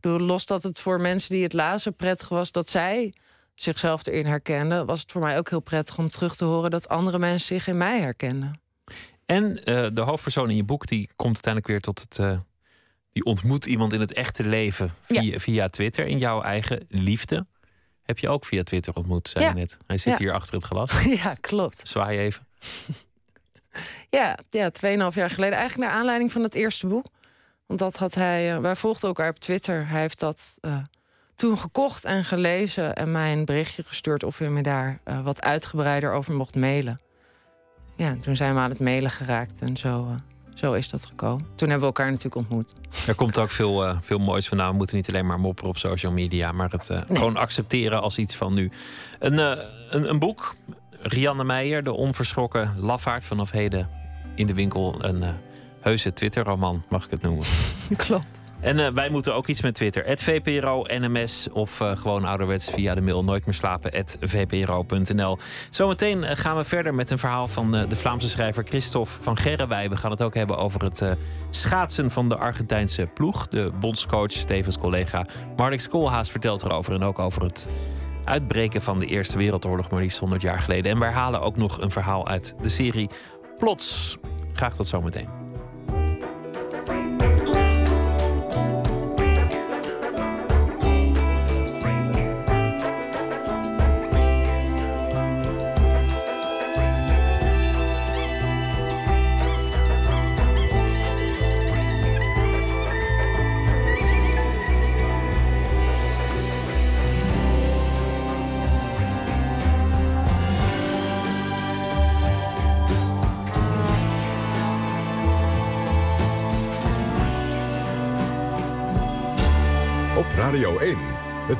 [0.00, 3.12] los dat het voor mensen die het lazen prettig was dat zij
[3.54, 6.88] zichzelf erin herkenden, was het voor mij ook heel prettig om terug te horen dat
[6.88, 8.60] andere mensen zich in mij herkenden.
[9.32, 12.18] En uh, de hoofdpersoon in je boek die komt uiteindelijk weer tot het.
[12.18, 12.38] Uh,
[13.12, 16.06] die ontmoet iemand in het echte leven via, via Twitter.
[16.06, 17.46] In jouw eigen liefde.
[18.02, 19.78] Heb je ook via Twitter ontmoet, zei je net.
[19.86, 21.02] Hij zit hier achter het glas.
[21.22, 21.88] Ja, klopt.
[21.88, 22.46] Zwaai even.
[24.18, 24.80] ja, ja, 2,5
[25.14, 25.58] jaar geleden.
[25.58, 27.06] Eigenlijk naar aanleiding van het eerste boek.
[27.66, 28.54] Want dat had hij.
[28.54, 29.88] Uh, wij volgden elkaar op Twitter.
[29.88, 30.58] Hij heeft dat
[31.34, 32.94] toen gekocht en gelezen.
[32.94, 37.00] En mij een berichtje gestuurd of hij me daar wat uitgebreider over mocht mailen
[37.96, 40.14] ja, toen zijn we aan het mailen geraakt en zo, uh,
[40.54, 41.46] zo is dat gekomen.
[41.54, 42.74] Toen hebben we elkaar natuurlijk ontmoet.
[43.06, 44.70] Er komt ook veel, uh, veel moois vandaan.
[44.70, 48.18] We moeten niet alleen maar mopperen op social media, maar het uh, gewoon accepteren als
[48.18, 48.70] iets van nu.
[49.18, 50.54] Een, een, een, boek,
[50.90, 53.88] Rianne Meijer, De Onverschrokken Lafaard, vanaf heden
[54.34, 55.04] in de winkel.
[55.04, 55.24] Een
[55.80, 57.46] heuse Twitter-roman, mag ik het noemen.
[57.96, 58.41] Klopt.
[58.62, 60.18] En uh, wij moeten ook iets met Twitter.
[60.18, 64.04] VPRO NMS of uh, gewoon ouderwets via de mail nooit meer slapen.
[64.20, 65.38] VPRO.nl.
[65.70, 69.88] Zometeen uh, gaan we verder met een verhaal van de Vlaamse schrijver Christophe van Gerrewij.
[69.88, 71.04] We gaan het ook hebben over het
[71.50, 73.48] schaatsen van de Argentijnse ploeg.
[73.48, 76.94] De bondscoach, tevens collega Marnix Koolhaas vertelt erover.
[76.94, 77.68] En ook over het
[78.24, 80.92] uitbreken van de Eerste Wereldoorlog, maar liefst 100 jaar geleden.
[80.92, 83.10] En wij halen ook nog een verhaal uit de serie
[83.58, 84.16] Plots.
[84.52, 85.41] Graag tot zometeen.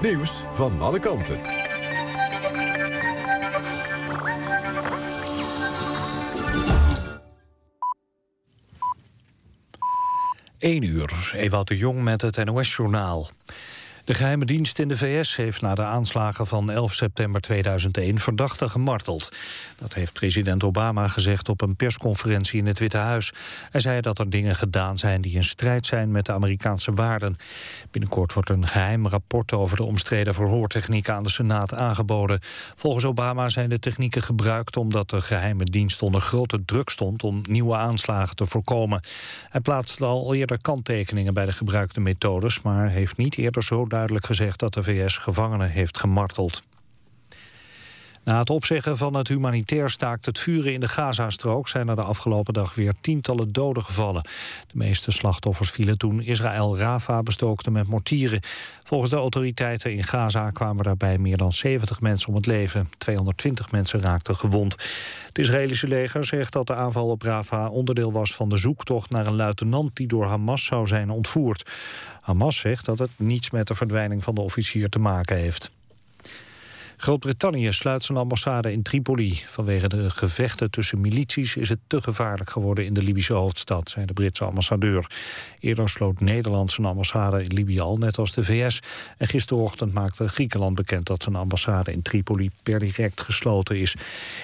[0.03, 1.41] Nieuws van alle kanten.
[10.59, 13.29] 1 uur, Ewout de Jong met het NOS-journaal.
[14.05, 18.71] De geheime dienst in de VS heeft na de aanslagen van 11 september 2001 verdachten
[18.71, 19.29] gemarteld.
[19.79, 23.33] Dat heeft president Obama gezegd op een persconferentie in het Witte Huis.
[23.71, 27.37] Hij zei dat er dingen gedaan zijn die in strijd zijn met de Amerikaanse waarden.
[27.91, 32.41] Binnenkort wordt een geheim rapport over de omstreden verhoortechnieken aan de Senaat aangeboden.
[32.77, 37.41] Volgens Obama zijn de technieken gebruikt omdat de geheime dienst onder grote druk stond om
[37.49, 39.01] nieuwe aanslagen te voorkomen.
[39.49, 44.27] Hij plaatste al eerder kanttekeningen bij de gebruikte methodes, maar heeft niet eerder zo duidelijk
[44.27, 46.63] gezegd dat de VS gevangenen heeft gemarteld.
[48.25, 51.69] Na het opzeggen van het humanitair staakt het vuren in de Gazastrook...
[51.69, 54.23] zijn er de afgelopen dag weer tientallen doden gevallen.
[54.67, 58.41] De meeste slachtoffers vielen toen Israël Rafa bestookte met mortieren.
[58.85, 62.89] Volgens de autoriteiten in Gaza kwamen daarbij meer dan 70 mensen om het leven.
[62.99, 64.73] 220 mensen raakten gewond.
[65.27, 69.27] Het Israëlische leger zegt dat de aanval op Rafa onderdeel was van de zoektocht naar
[69.27, 71.71] een luitenant die door Hamas zou zijn ontvoerd.
[72.23, 75.73] Hamas zegt dat het niets met de verdwijning van de officier te maken heeft.
[76.97, 79.43] Groot-Brittannië sluit zijn ambassade in Tripoli.
[79.47, 84.07] Vanwege de gevechten tussen milities is het te gevaarlijk geworden in de Libische hoofdstad, zei
[84.07, 85.11] de Britse ambassadeur.
[85.61, 88.81] Eerder sloot Nederland zijn ambassade in Libië al, net als de VS.
[89.19, 93.95] En gisterochtend maakte Griekenland bekend dat zijn ambassade in Tripoli per direct gesloten is.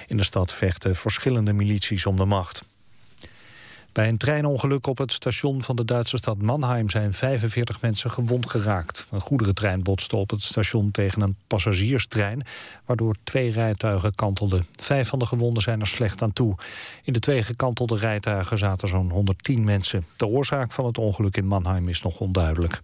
[0.07, 2.63] In de stad vechten verschillende milities om de macht.
[3.99, 8.49] Bij een treinongeluk op het station van de Duitse stad Mannheim zijn 45 mensen gewond
[8.49, 9.07] geraakt.
[9.11, 12.43] Een goederentrein botste op het station tegen een passagierstrein,
[12.85, 14.65] waardoor twee rijtuigen kantelden.
[14.81, 16.55] Vijf van de gewonden zijn er slecht aan toe.
[17.03, 20.05] In de twee gekantelde rijtuigen zaten zo'n 110 mensen.
[20.17, 22.81] De oorzaak van het ongeluk in Mannheim is nog onduidelijk.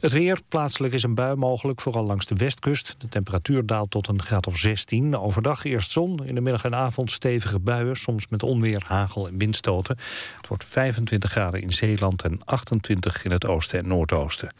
[0.00, 2.94] Het weer, plaatselijk is een bui mogelijk, vooral langs de westkust.
[2.98, 5.18] De temperatuur daalt tot een graad of 16.
[5.18, 7.96] Overdag eerst zon, in de middag en avond stevige buien...
[7.96, 9.96] soms met onweer, hagel en windstoten.
[10.36, 14.54] Het wordt 25 graden in Zeeland en 28 in het oosten en noordoosten.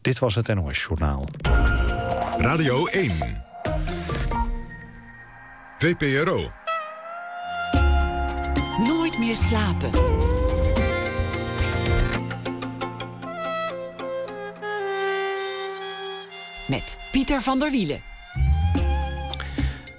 [0.00, 1.24] Dit was het NOS Journaal.
[2.38, 3.12] Radio 1.
[5.78, 6.50] VPRO.
[8.78, 9.90] Nooit meer slapen.
[16.70, 18.00] Met Pieter van der Wielen.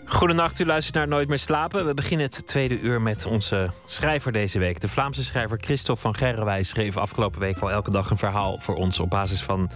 [0.06, 1.86] Goedenacht, u luistert naar Nooit meer slapen.
[1.86, 4.80] We beginnen het tweede uur met onze schrijver deze week.
[4.80, 8.76] De Vlaamse schrijver Christophe van Gerrewijs schreef afgelopen week al elke dag een verhaal voor
[8.76, 9.70] ons op basis van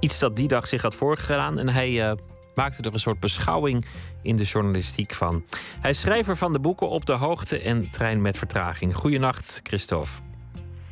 [0.00, 1.58] iets dat die dag zich had voorgedaan.
[1.58, 2.12] En hij uh,
[2.54, 3.86] maakte er een soort beschouwing
[4.22, 5.44] in de journalistiek van.
[5.80, 8.94] Hij is schrijver van de boeken Op de Hoogte en Trein met Vertraging.
[8.94, 10.10] Goedenacht, Christophe.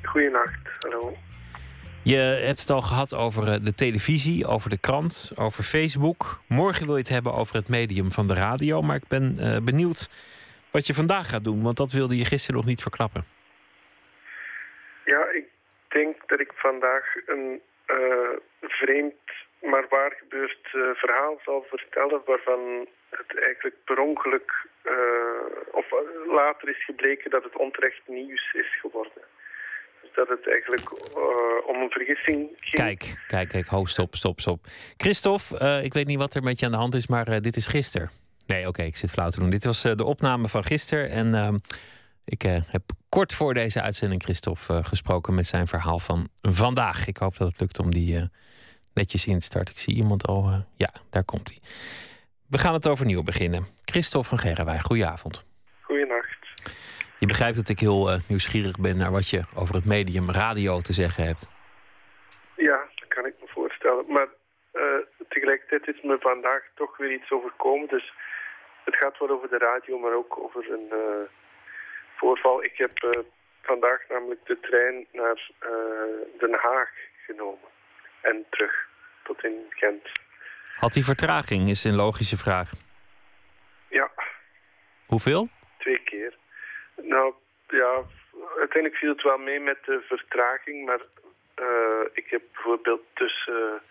[0.02, 1.16] Goedenacht, hallo.
[2.14, 6.20] Je hebt het al gehad over eh, de televisie, over de krant, over Facebook.
[6.48, 8.82] Morgen wil je het hebben over het medium van de radio.
[8.82, 10.00] Maar ik ben uh, benieuwd
[10.70, 13.24] wat je vandaag gaat doen, want dat wilde je gisteren nog niet verklappen.
[15.04, 15.46] Ja, ik
[15.88, 19.24] denk dat ik vandaag een uh, vreemd
[19.62, 22.22] maar waar gebeurd verhaal zal vertellen...
[22.26, 24.66] waarvan het eigenlijk per ongeluk...
[25.70, 25.86] of
[26.26, 29.22] later is gebleken dat het onterecht nieuws is geworden
[30.14, 32.84] dat het eigenlijk uh, om een vergissing ging.
[32.84, 34.66] Kijk, kijk, kijk, ho, stop, stop, stop.
[34.96, 37.36] Christophe, uh, ik weet niet wat er met je aan de hand is, maar uh,
[37.40, 38.10] dit is gisteren.
[38.46, 39.50] Nee, oké, ik zit flauw te doen.
[39.50, 41.10] Dit was de opname van gisteren.
[41.10, 41.62] En
[42.24, 47.06] ik heb kort voor deze uitzending Christophe gesproken met zijn verhaal van vandaag.
[47.06, 48.30] Ik hoop dat het lukt om die
[48.94, 49.74] netjes in te starten.
[49.74, 50.64] Ik zie iemand al.
[50.76, 51.58] ja, daar komt hij.
[52.46, 53.66] We gaan het overnieuw beginnen.
[53.84, 55.46] Christophe van Gerrewij, goedenavond.
[57.18, 60.80] Je begrijpt dat ik heel uh, nieuwsgierig ben naar wat je over het medium radio
[60.80, 61.48] te zeggen hebt.
[62.56, 64.04] Ja, dat kan ik me voorstellen.
[64.08, 64.28] Maar
[64.72, 64.82] uh,
[65.28, 67.88] tegelijkertijd is me vandaag toch weer iets overkomen.
[67.88, 68.12] Dus
[68.84, 71.28] het gaat wel over de radio, maar ook over een uh,
[72.16, 72.64] voorval.
[72.64, 73.24] Ik heb
[73.62, 75.50] vandaag namelijk de trein naar
[76.38, 76.90] Den Haag
[77.26, 77.68] genomen.
[78.20, 78.88] En terug
[79.22, 80.08] tot in Gent.
[80.76, 82.70] Had die vertraging, is een logische vraag.
[83.88, 84.10] Ja.
[85.06, 85.48] Hoeveel?
[85.78, 86.35] Twee keer.
[87.08, 87.34] Nou,
[87.68, 88.02] ja,
[88.58, 91.00] uiteindelijk viel het wel mee met de vertraging, maar
[91.60, 93.82] uh, ik heb bijvoorbeeld tussen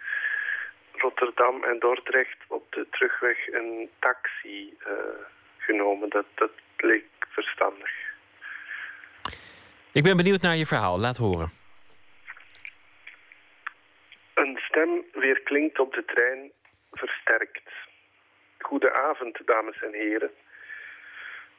[0.92, 4.94] Rotterdam en Dordrecht op de terugweg een taxi uh,
[5.58, 6.10] genomen.
[6.10, 7.92] Dat, dat leek verstandig.
[9.92, 11.00] Ik ben benieuwd naar je verhaal.
[11.00, 11.50] Laat horen.
[14.34, 16.52] Een stem weer klinkt op de trein,
[16.92, 17.70] versterkt.
[18.60, 20.32] Goedenavond, dames en heren.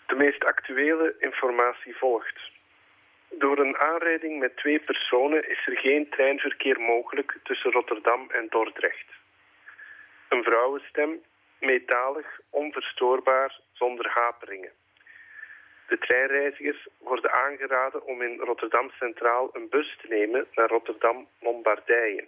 [0.07, 2.51] De meest actuele informatie volgt.
[3.31, 9.07] Door een aanrijding met twee personen is er geen treinverkeer mogelijk tussen Rotterdam en Dordrecht.
[10.29, 11.23] Een vrouwenstem,
[11.61, 14.73] metalig, onverstoorbaar, zonder haperingen.
[15.87, 22.25] De treinreizigers worden aangeraden om in Rotterdam Centraal een bus te nemen naar Rotterdam-Lombardije.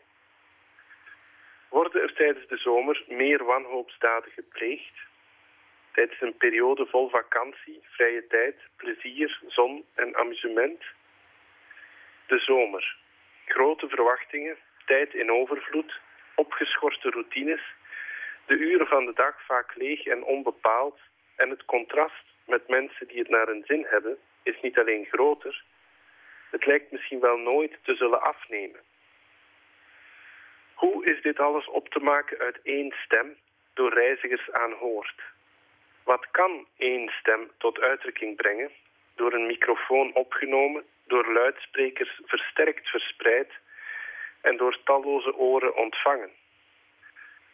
[1.69, 5.08] Worden er tijdens de zomer meer wanhoopsdaden gepleegd?
[5.99, 10.83] Tijdens een periode vol vakantie, vrije tijd, plezier, zon en amusement?
[12.27, 12.97] De zomer.
[13.45, 14.57] Grote verwachtingen,
[14.87, 16.01] tijd in overvloed,
[16.35, 17.61] opgeschorte routines,
[18.47, 20.99] de uren van de dag vaak leeg en onbepaald
[21.37, 25.65] en het contrast met mensen die het naar hun zin hebben is niet alleen groter,
[26.51, 28.81] het lijkt misschien wel nooit te zullen afnemen.
[30.75, 33.37] Hoe is dit alles op te maken uit één stem
[33.75, 35.37] door reizigers aanhoord?
[36.09, 38.71] Wat kan één stem tot uitdrukking brengen
[39.15, 43.53] door een microfoon opgenomen, door luidsprekers versterkt verspreid
[44.41, 46.31] en door talloze oren ontvangen?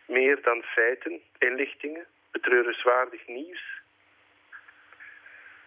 [0.06, 3.62] Meer dan feiten, inlichtingen, betreurenswaardig nieuws.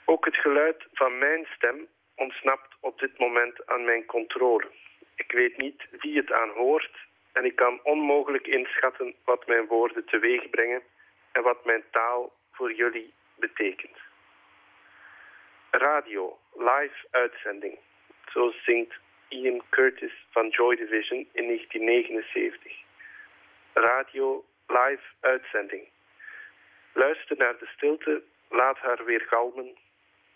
[0.06, 4.68] Ook het geluid van mijn stem ontsnapt op dit moment aan mijn controle.
[5.16, 6.98] Ik weet niet wie het aanhoort
[7.34, 10.82] en ik kan onmogelijk inschatten wat mijn woorden teweeg brengen
[11.32, 13.98] en wat mijn taal voor jullie betekent.
[15.72, 17.78] Radio, live uitzending.
[18.34, 18.94] Zo zingt
[19.28, 22.74] Ian Curtis van Joy Division in 1979.
[23.74, 25.84] Radio, live uitzending.
[26.94, 29.78] Luister naar de stilte, laat haar weer galmen.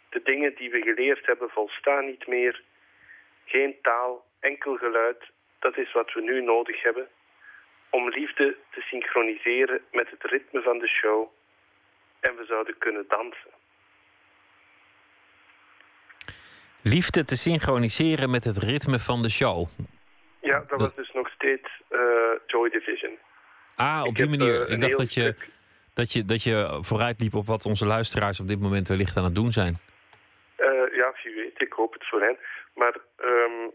[0.10, 2.62] De dingen die we geleerd hebben volstaan niet meer.
[3.46, 5.24] Geen taal, enkel geluid,
[5.60, 7.10] dat is wat we nu nodig hebben
[7.90, 11.30] om liefde te synchroniseren met het ritme van de show
[12.22, 13.50] en we zouden kunnen dansen.
[16.82, 19.68] Liefde te synchroniseren met het ritme van de show.
[20.42, 22.00] Ja, dat was dus nog steeds uh,
[22.48, 23.18] Joy Division.
[23.76, 24.68] Ah, op Ik die heb, manier.
[24.68, 25.36] eh, ik dacht dat je,
[25.94, 29.24] dat, je, dat je vooruit liep op wat onze luisteraars op dit moment wellicht aan
[29.24, 29.78] het doen zijn.
[30.56, 32.38] Eh, ja, wie weet, ik hoop het voor hen.
[32.76, 33.68] Maar ehm,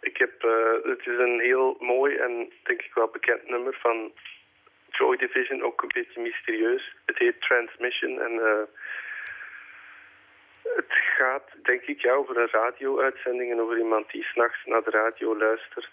[0.00, 4.12] ik heb, eh, het is een heel mooi en denk ik wel bekend nummer van
[4.98, 6.94] Joy Division, ook een beetje mysterieus.
[7.06, 8.62] Het heet Transmission en eh,
[10.62, 15.36] het gaat, denk ik, over een radio-uitzending en over iemand die s'nachts naar de radio
[15.36, 15.90] luistert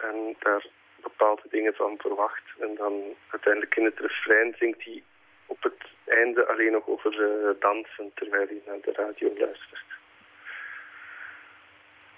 [0.00, 0.66] en daar
[1.02, 2.42] bepaalde dingen van verwacht.
[2.58, 5.02] En dan uiteindelijk in het refrein zingt hij
[5.46, 9.97] op het einde alleen nog over eh, dansen terwijl hij naar de radio luistert.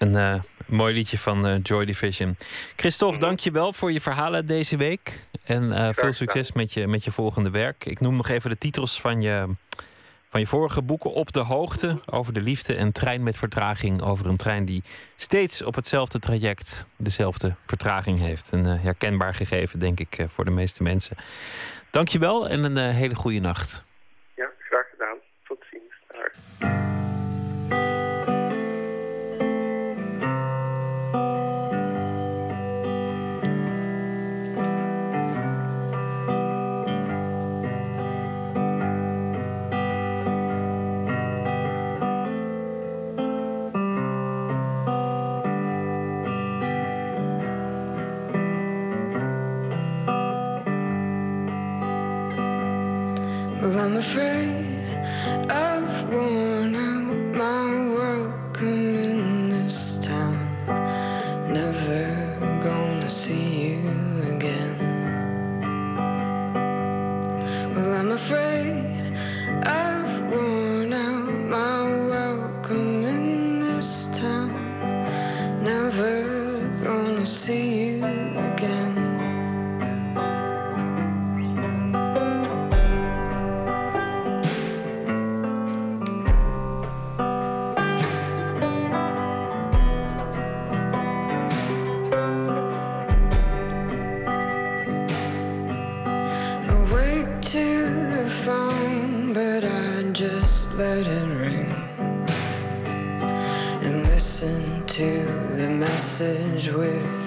[0.01, 2.37] Een eh, mooi liedje van eh, Joy Division.
[2.75, 5.19] Christophe, dank je wel voor je verhalen deze week.
[5.43, 7.85] En eh, veel succes met je, met je volgende werk.
[7.85, 9.47] Ik noem nog even de titels van je,
[10.29, 11.13] van je vorige boeken.
[11.13, 14.01] Op de hoogte over de liefde en trein met vertraging.
[14.01, 14.83] Over een trein die
[15.15, 18.49] steeds op hetzelfde traject dezelfde vertraging heeft.
[18.51, 21.17] Een herkenbaar gegeven, denk ik, voor de meeste mensen.
[21.89, 23.83] Dank je wel en een hele goede nacht.
[54.01, 54.40] free.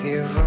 [0.05, 0.43] you.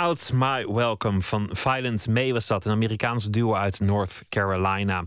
[0.00, 2.64] Out My Welcome van Violent May was dat.
[2.64, 5.04] Een Amerikaans duo uit North Carolina.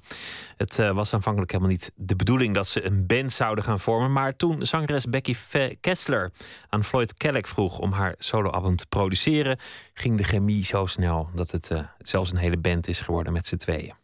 [0.57, 4.11] Het eh, was aanvankelijk helemaal niet de bedoeling dat ze een band zouden gaan vormen.
[4.11, 5.35] Maar toen zangeres Becky
[5.81, 6.31] Kessler
[6.69, 9.59] aan Floyd Kellett vroeg om haar soloalbum te produceren,
[9.93, 13.47] ging de chemie zo snel dat het eh, zelfs een hele band is geworden met
[13.47, 14.02] z'n tweeën.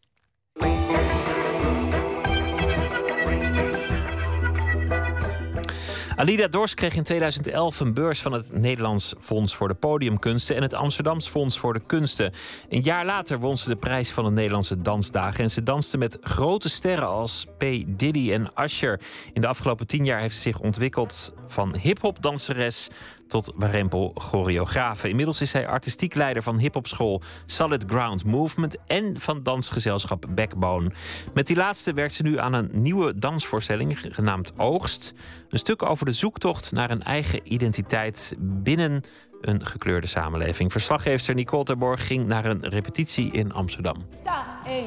[6.19, 10.61] Alida Dors kreeg in 2011 een beurs van het Nederlands Fonds voor de Podiumkunsten en
[10.61, 12.33] het Amsterdams Fonds voor de Kunsten.
[12.69, 16.17] Een jaar later won ze de prijs van de Nederlandse Dansdagen en ze danste met
[16.21, 17.63] grote sterren als P.
[17.87, 19.01] Diddy en Usher.
[19.33, 22.87] In de afgelopen tien jaar heeft ze zich ontwikkeld van hip-hop danseres
[23.29, 25.09] tot warempel choreografe.
[25.09, 30.91] Inmiddels is zij artistiek leider van hiphopschool Solid Ground Movement en van dansgezelschap Backbone.
[31.33, 35.13] Met die laatste werkt ze nu aan een nieuwe dansvoorstelling genaamd Oogst.
[35.49, 39.03] Een stuk over de zoektocht naar een eigen identiteit binnen
[39.41, 40.71] een gekleurde samenleving.
[40.71, 44.05] Verslaggever Nicole Terborg ging naar een repetitie in Amsterdam.
[44.19, 44.85] Sta, 1,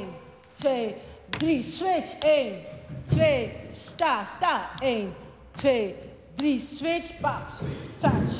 [0.52, 0.94] 2,
[1.30, 2.18] 3, switch.
[2.18, 2.52] 1,
[3.04, 4.70] 2, sta, sta.
[4.78, 5.14] 1,
[5.52, 5.94] 2,
[6.34, 7.58] 3, switch, paps.
[8.00, 8.32] Touch,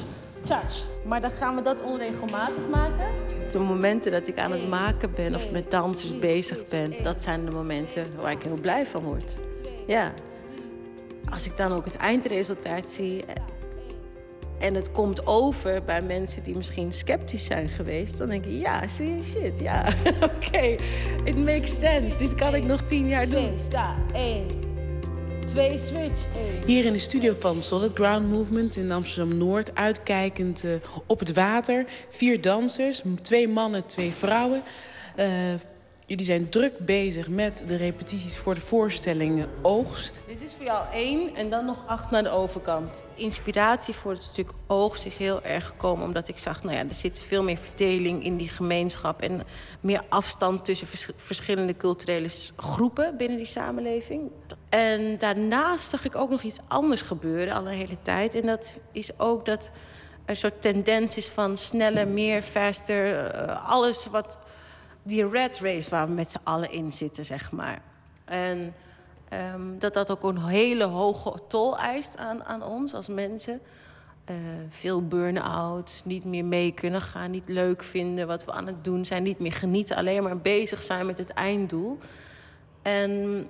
[0.44, 0.86] touch.
[1.04, 3.06] Maar dan gaan we dat onregelmatig maken.
[3.52, 7.44] De momenten dat ik aan het maken ben of met dansers bezig ben, dat zijn
[7.44, 9.38] de momenten waar ik heel blij van word.
[9.86, 10.12] Ja.
[11.30, 13.34] Als ik dan ook het eindresultaat zie eh,
[14.58, 18.86] en het komt over bij mensen die misschien sceptisch zijn geweest, dan denk ik, ja,
[18.86, 19.86] zie je shit, ja,
[20.34, 20.76] oké,
[21.24, 22.18] it makes sense.
[22.18, 23.58] Dit kan ik nog tien jaar doen.
[23.58, 24.46] Sta, 1,
[25.46, 26.24] 2, switch.
[26.58, 26.66] 1.
[26.66, 30.70] Hier in de studio van Solid Ground Movement in Amsterdam-Noord, uitkijkend eh,
[31.06, 31.84] op het water.
[32.08, 34.62] Vier dansers, twee mannen, twee vrouwen.
[35.16, 35.26] Eh,
[36.12, 40.20] jullie zijn druk bezig met de repetities voor de voorstelling Oogst.
[40.26, 43.02] Dit is voor jou één en dan nog acht naar de overkant.
[43.14, 46.94] Inspiratie voor het stuk oogst is heel erg gekomen omdat ik zag, nou ja, er
[46.94, 49.42] zit veel meer verdeling in die gemeenschap en
[49.80, 54.30] meer afstand tussen vers- verschillende culturele groepen binnen die samenleving.
[54.68, 58.34] En daarnaast zag ik ook nog iets anders gebeuren al een hele tijd.
[58.34, 63.68] En dat is ook dat er een soort tendens is van sneller, meer, faster, eh,
[63.68, 64.38] alles wat
[65.02, 67.82] die red race waar we met z'n allen in zitten, zeg maar.
[68.24, 68.74] En
[69.28, 73.60] ehm, dat dat ook een hele hoge tol eist aan, aan ons als mensen.
[74.24, 74.36] Eh,
[74.68, 79.06] veel burn-out, niet meer mee kunnen gaan, niet leuk vinden wat we aan het doen
[79.06, 81.98] zijn, niet meer genieten, alleen maar bezig zijn met het einddoel.
[82.82, 83.46] En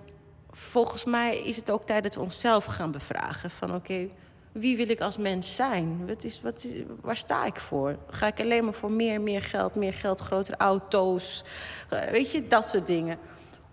[0.51, 4.09] volgens mij is het ook tijd dat we onszelf gaan bevragen van oké,
[4.53, 6.07] wie wil ik als mens zijn?
[6.07, 7.97] Wat is, wat is, waar sta ik voor?
[8.09, 11.45] Ga ik alleen maar voor meer, meer geld, meer geld, grotere auto's?
[11.89, 13.19] Eh, weet je, dat soort dingen.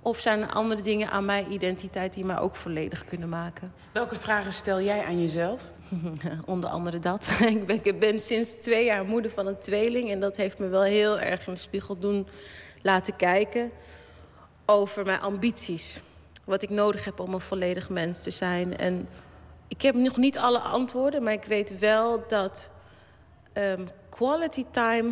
[0.02, 3.74] Of zijn er andere dingen aan mijn identiteit die mij ook volledig kunnen maken?
[3.92, 5.62] Welke vragen stel jij aan jezelf?
[6.46, 7.30] Onder andere dat.
[7.40, 10.12] ik, ben, ik ben sinds twee jaar moeder van een tweeling.
[10.12, 12.28] En dat heeft me wel heel erg in de spiegel doen
[12.82, 13.72] laten kijken
[14.66, 16.02] over mijn ambities.
[16.44, 18.78] Wat ik nodig heb om een volledig mens te zijn.
[18.78, 19.08] En
[19.70, 22.70] ik heb nog niet alle antwoorden, maar ik weet wel dat
[23.60, 25.12] Ehm, quality time,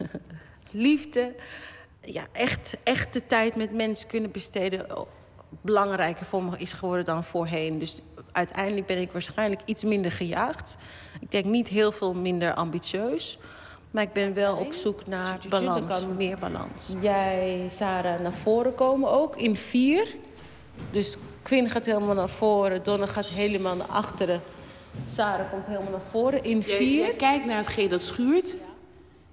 [0.70, 1.34] liefde,
[2.00, 4.98] ja, echt, echt de tijd met mensen kunnen besteden...
[4.98, 5.06] oh,
[5.60, 7.78] belangrijker voor me is geworden dan voorheen.
[7.78, 8.00] Dus
[8.32, 10.76] uiteindelijk ben ik waarschijnlijk iets minder gejaagd.
[11.20, 13.38] Ik denk niet heel veel minder ambitieus.
[13.90, 16.94] Maar ik ben wel op zoek naar balans, meer balans.
[17.00, 20.14] Jij, Sarah, naar voren komen ook in vier.
[20.90, 24.40] Dus Quinn gaat helemaal naar voren, Donna gaat helemaal naar achteren.
[25.06, 27.14] Sarah komt helemaal naar voren in vier.
[27.14, 28.56] kijkt naar hetgeen dat schuurt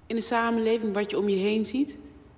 [0.06, 1.96] in de samenleving, wat je om je heen ziet.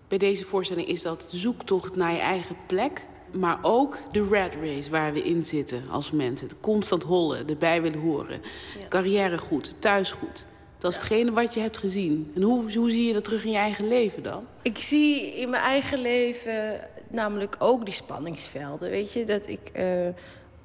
[0.08, 3.06] Bij deze voorstelling is dat zoektocht naar je eigen plek.
[3.30, 6.48] Maar ook de rat race waar we in zitten als mensen.
[6.48, 8.40] Het constant hollen, erbij willen horen.
[8.88, 10.46] Carrière goed, thuis goed.
[10.78, 12.32] Dat is hetgene wat je hebt gezien.
[12.34, 14.46] En hoe, hoe zie je dat terug in je eigen leven dan?
[14.62, 16.80] Ik zie in mijn eigen leven
[17.10, 18.90] namelijk ook die spanningsvelden.
[18.90, 19.84] Weet je, dat ik eh,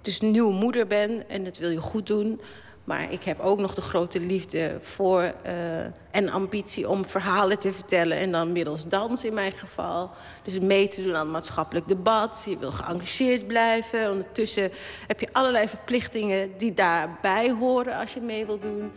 [0.01, 2.41] dus nieuwe moeder ben en dat wil je goed doen.
[2.83, 7.73] Maar ik heb ook nog de grote liefde voor eh, en ambitie om verhalen te
[7.73, 8.17] vertellen.
[8.17, 10.09] En dan middels dans in mijn geval.
[10.43, 12.43] Dus mee te doen aan maatschappelijk debat.
[12.45, 14.09] Je wil geëngageerd blijven.
[14.09, 14.71] Ondertussen
[15.07, 18.91] heb je allerlei verplichtingen die daarbij horen als je mee wil doen.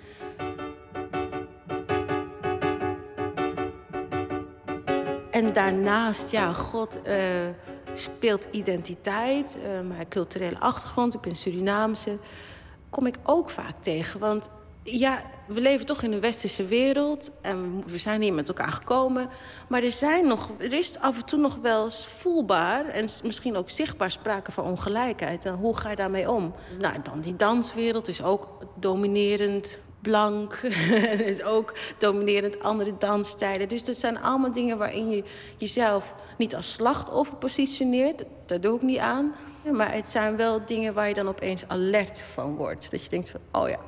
[5.36, 7.16] En daarnaast, ja, God eh,
[7.94, 11.14] speelt identiteit, mijn culturele achtergrond.
[11.14, 12.18] Ik ben Surinaamse.
[12.90, 14.20] Kom ik ook vaak tegen.
[14.20, 14.48] Want
[14.82, 17.30] ja, we leven toch in een westerse wereld.
[17.40, 19.28] En we zijn hier met elkaar gekomen.
[19.68, 22.88] Maar er, zijn nog, er is af en toe nog wel eens voelbaar...
[22.88, 25.44] en misschien ook zichtbaar sprake van ongelijkheid.
[25.44, 26.54] En hoe ga je daarmee om?
[26.78, 30.54] Nou, dan die danswereld is ook dominerend blank.
[31.24, 33.68] Is ook dominerend andere dansstijlen.
[33.68, 35.24] Dus dat zijn allemaal dingen waarin je
[35.56, 38.24] jezelf niet als slachtoffer positioneert.
[38.46, 39.34] Daar doe ik niet aan.
[39.72, 42.90] Maar het zijn wel dingen waar je dan opeens alert van wordt.
[42.90, 43.78] Dat je denkt van, oh ja,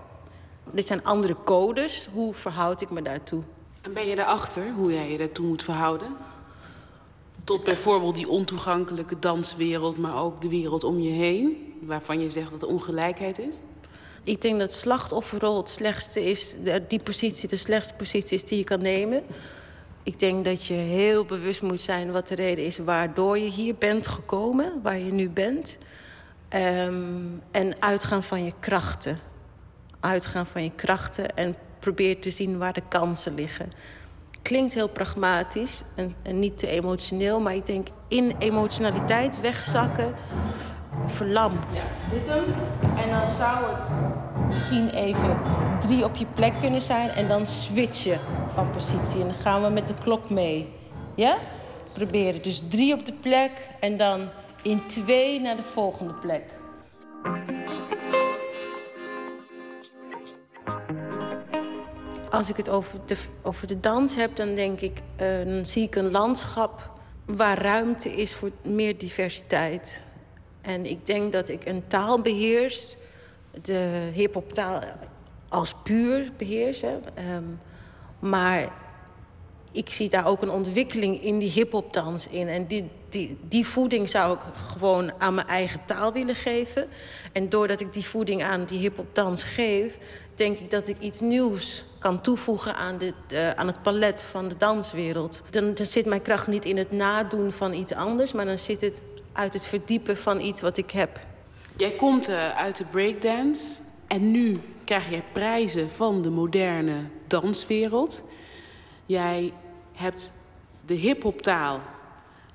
[0.71, 2.09] dit zijn andere codes.
[2.13, 3.43] Hoe verhoud ik me daartoe?
[3.83, 6.17] En ben je erachter hoe jij je daartoe moet verhouden?
[7.45, 12.51] Tot bijvoorbeeld die ontoegankelijke danswereld, maar ook de wereld om je heen, waarvan je zegt
[12.51, 13.57] dat er ongelijkheid is?
[14.29, 16.55] Ik denk dat slachtofferrol het slechtste is,
[16.89, 19.23] die positie de slechtste positie is die je kan nemen.
[20.03, 23.75] Ik denk dat je heel bewust moet zijn wat de reden is waardoor je hier
[23.75, 25.79] bent gekomen, waar je nu bent.
[26.49, 26.95] Ehm,
[27.51, 29.19] en uitgaan van je krachten.
[30.01, 33.71] Uitgaan van je krachten en probeer te zien waar de kansen liggen.
[34.43, 40.15] Klinkt heel pragmatisch en niet te emotioneel, maar ik denk in emotionaliteit wegzakken
[41.07, 41.83] verlamt.
[42.11, 42.45] Dit hem.
[42.81, 43.83] En dan zou het
[44.47, 45.39] misschien even
[45.81, 48.19] drie op je plek kunnen zijn en dan switchen
[48.53, 49.21] van positie.
[49.21, 50.69] En dan gaan we met de klok mee.
[51.15, 51.37] Ja?
[51.93, 52.43] Proberen.
[52.43, 54.29] Dus drie op de plek en dan
[54.63, 56.43] in twee naar de volgende plek.
[62.31, 65.83] Als ik het over de, over de dans heb, dan denk ik, eh, dan zie
[65.83, 66.91] ik een landschap
[67.25, 70.03] waar ruimte is voor meer diversiteit.
[70.69, 72.97] En ik denk dat ik een taal beheers,
[73.63, 74.81] de hip-hop taal
[75.49, 76.83] als puur beheers.
[76.83, 77.45] Ehm,
[78.19, 78.73] maar
[79.73, 82.49] ik zie daar ook een ontwikkeling in die hip-hop dans in.
[82.49, 86.89] En die, die, die voeding zou ik gewoon aan mijn eigen taal willen geven.
[87.33, 89.99] En doordat ik die voeding aan die hip-hop dans geef,
[90.35, 94.49] denk ik dat ik iets nieuws kan toevoegen aan, dit, eh, aan het palet van
[94.49, 95.43] de danswereld.
[95.51, 98.81] Dan, dan zit mijn kracht niet in het nadoen van iets anders, maar dan zit
[98.81, 99.01] het
[99.39, 101.21] uit het verdiepen van iets wat ik heb.
[101.77, 108.23] Jij komt eh, uit de breakdance en nu krijg jij prijzen van de moderne danswereld.
[109.07, 109.53] Jij
[109.93, 110.33] hebt
[110.87, 111.81] de hip-hoptaal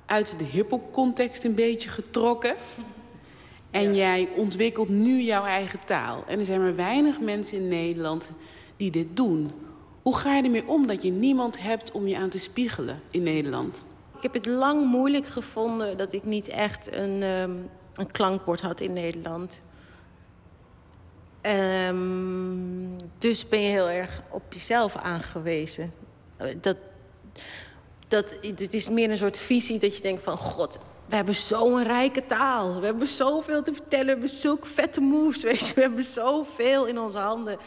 [0.06, 2.54] uit de hip-hop context een beetje getrokken.
[3.70, 6.24] En jij ontwikkelt nu jouw eigen taal.
[6.26, 8.30] En er zijn maar weinig mensen in Nederland
[8.76, 9.50] die dit doen.
[10.02, 13.22] Hoe ga je ermee om dat je niemand hebt om je aan te spiegelen in
[13.22, 13.84] Nederland?
[14.24, 17.50] Ik heb het lang moeilijk gevonden dat ik niet echt een, ehm,
[17.94, 19.60] een klankbord had in Nederland.
[21.40, 21.96] Ehm,
[23.18, 25.92] dus ben je heel erg op jezelf aangewezen.
[26.60, 26.76] Dat,
[28.08, 30.36] dat, het is meer een soort visie dat je denkt van...
[30.36, 32.80] God, we hebben zo'n rijke taal.
[32.80, 34.04] We hebben zoveel te vertellen.
[34.04, 35.42] We hebben zulke vette moves.
[35.50, 35.74] Weet je.
[35.74, 37.58] We hebben zoveel in onze handen.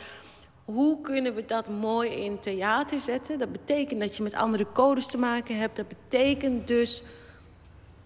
[0.68, 3.39] Hoe kunnen we dat mooi in theater zetten?
[3.39, 5.76] Dat betekent dat je met andere codes te maken hebt.
[5.76, 7.03] Dat betekent dus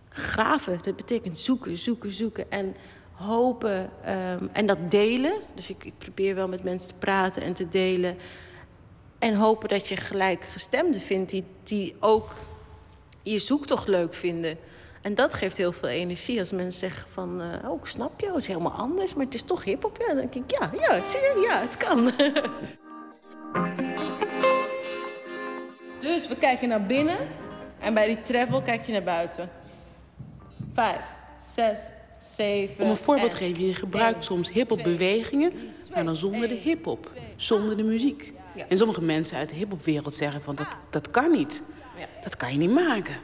[0.09, 0.79] graven.
[0.81, 2.51] Dat betekent zoeken, zoeken, zoeken.
[2.51, 2.75] En
[3.11, 5.33] hopen ehm, en dat delen.
[5.53, 8.17] Dus ik, probeer wel met mensen te praten en te delen.
[9.19, 12.35] En hopen dat je gelijkgestemden vindt die, die ook
[13.21, 14.57] je zoektocht leuk vinden.
[15.01, 17.41] En dat geeft heel veel energie als mensen zeggen van...
[17.41, 19.97] eh, oh, ik snap je, het is helemaal anders, maar het is toch hiphop.
[19.99, 22.11] Ja, dan denk ik, ja, ja, zie je, ja, het kan.
[26.39, 27.17] kijk je naar binnen
[27.79, 29.49] en bij die travel kijk je naar buiten.
[30.73, 31.01] Vijf,
[31.55, 31.79] zes,
[32.35, 32.83] zeven.
[32.83, 35.51] Om een voorbeeld te en- geven, je gebruikt soms hip-hop bewegingen,
[35.93, 38.33] maar dan zonder de hip-hop, zonder de muziek.
[38.67, 41.63] En sommige mensen uit de hip-hop-wereld zeggen van dat, dat kan niet.
[42.23, 43.15] Dat kan je niet maken.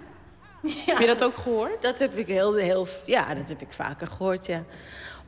[0.86, 1.82] Heb je dat ook gehoord?
[1.82, 4.64] Dat heb ik heel, heel, ja, dat heb ik vaker gehoord, ja.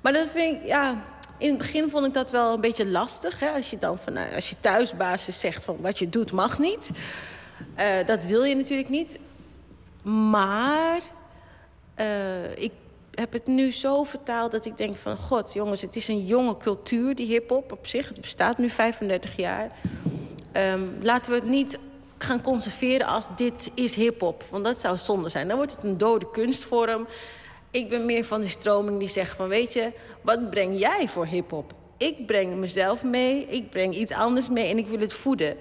[0.01, 1.03] Maar dat vind ik, ja,
[1.37, 3.39] in het begin vond ik dat wel een beetje lastig.
[3.39, 3.49] Hè?
[3.49, 6.89] Als je dan van, nou, als je thuisbasis zegt van wat je doet mag niet.
[7.75, 9.19] Eh, dat wil je natuurlijk niet.
[10.03, 11.01] Maar
[11.95, 12.71] eh, ik
[13.13, 15.17] heb het nu zo vertaald dat ik denk van...
[15.17, 18.07] God, jongens, het is een jonge cultuur, die hiphop op zich.
[18.07, 19.71] Het bestaat nu 35 jaar.
[20.51, 21.77] Ehm, laten we het niet
[22.23, 24.43] gaan conserveren als dit is hiphop.
[24.49, 25.47] Want dat zou zonde zijn.
[25.47, 27.07] Dan wordt het een dode kunstvorm.
[27.71, 29.47] Ik ben meer van de stroming die zegt van...
[29.47, 29.91] weet je,
[30.21, 31.73] wat breng jij voor hiphop?
[31.97, 35.57] Ik breng mezelf mee, ik breng iets anders mee en ik wil het voeden.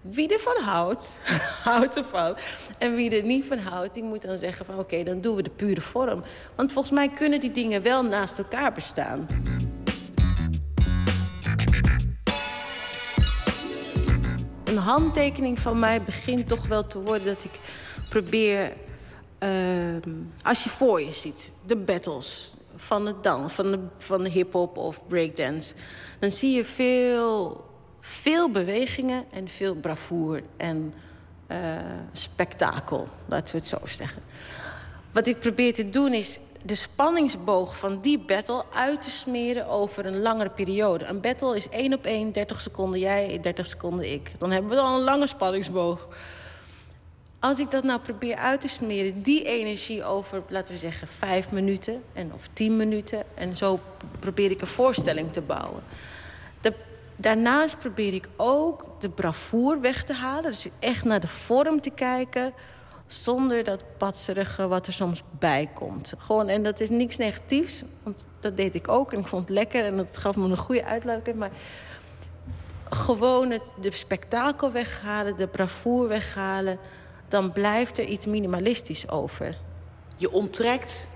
[0.00, 1.20] Wie ervan houdt,
[1.64, 2.36] houdt ervan.
[2.78, 4.78] En wie er niet van houdt, die moet dan zeggen van...
[4.78, 6.22] oké, dan doen we de pure vorm.
[6.56, 9.26] Want volgens mij kunnen die dingen wel naast elkaar bestaan.
[14.66, 17.60] Een handtekening van mij begint toch wel te worden dat ik
[18.08, 18.72] probeer...
[19.38, 20.10] ehm,
[20.42, 24.76] als je voor je ziet, de battles van de dans, van de, van de hip-hop
[24.76, 25.74] of breakdance...
[26.18, 27.64] dan zie je veel,
[28.00, 30.94] veel bewegingen en veel bravoer en
[31.46, 31.58] eh,
[32.12, 34.22] spektakel, laten we het zo zeggen.
[35.12, 40.06] Wat ik probeer te doen is de spanningsboog van die battle uit te smeren over
[40.06, 41.04] een langere periode.
[41.04, 44.32] Een battle is één op één, 30 seconden jij, 30 seconden ik.
[44.38, 46.08] Dan hebben we al een lange spanningsboog.
[47.40, 51.52] Als ik dat nou probeer uit te smeren, die energie over, laten we zeggen, vijf
[51.52, 53.22] minuten en of tien minuten.
[53.34, 53.80] En zo
[54.18, 55.82] probeer ik een voorstelling te bouwen.
[56.60, 56.74] De-
[57.16, 60.50] daarnaast probeer ik ook de bravoer weg te halen.
[60.50, 62.52] Dus echt naar de vorm te kijken.
[63.06, 66.12] Zonder dat patserige wat er soms bij komt.
[66.18, 67.82] Gewoon, en dat is niks negatiefs.
[68.02, 69.84] Want dat deed ik ook en ik vond het lekker.
[69.84, 71.36] En dat gaf me een goede uitloper.
[71.36, 71.50] Maar
[72.90, 76.78] gewoon het, de spektakel weghalen, de bravoer weghalen.
[77.28, 79.56] Dan blijft er iets minimalistisch over.
[80.16, 81.08] Je onttrekt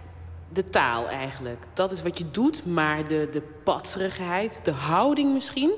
[0.53, 1.65] de taal eigenlijk.
[1.73, 5.73] Dat is wat je doet, maar de, de patserigheid, de houding misschien...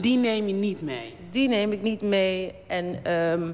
[0.00, 1.16] die neem je niet mee.
[1.30, 2.54] Die neem ik niet mee.
[2.66, 3.52] En ehm,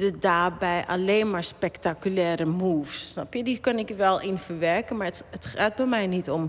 [0.00, 3.08] de daarbij alleen maar spectaculaire moves.
[3.08, 3.42] Snap je?
[3.42, 4.96] Die kan ik wel in verwerken.
[4.96, 6.48] Maar het, het gaat bij mij niet om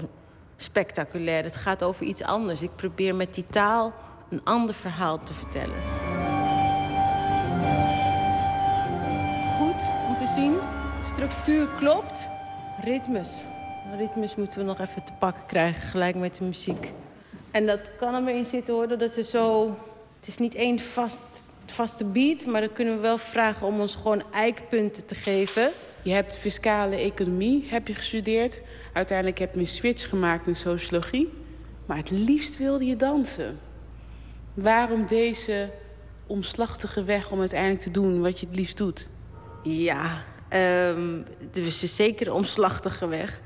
[0.55, 1.43] spectaculair.
[1.43, 2.61] Het gaat over iets anders.
[2.61, 3.93] Ik probeer met die taal
[4.29, 5.75] een ander verhaal te vertellen.
[9.57, 10.55] Goed om te zien.
[11.13, 12.27] Structuur klopt.
[12.83, 13.43] Ritmes.
[13.97, 16.91] Ritmes moeten we nog even te pakken krijgen, gelijk met de muziek.
[17.51, 19.69] En dat kan er in zitten hoor, dat er zo...
[20.19, 23.95] Het is niet één vast, vaste beat, maar dan kunnen we wel vragen om ons
[23.95, 25.71] gewoon eikpunten te geven.
[26.03, 28.61] Je hebt fiscale economie heb je gestudeerd.
[28.93, 31.29] Uiteindelijk heb je een switch gemaakt in sociologie.
[31.85, 33.59] Maar het liefst wilde je dansen.
[34.53, 35.69] Waarom deze
[36.27, 39.09] omslachtige weg om uiteindelijk te doen wat je het liefst doet?
[39.63, 43.41] Ja, ehm het is een zeker omslachtige weg.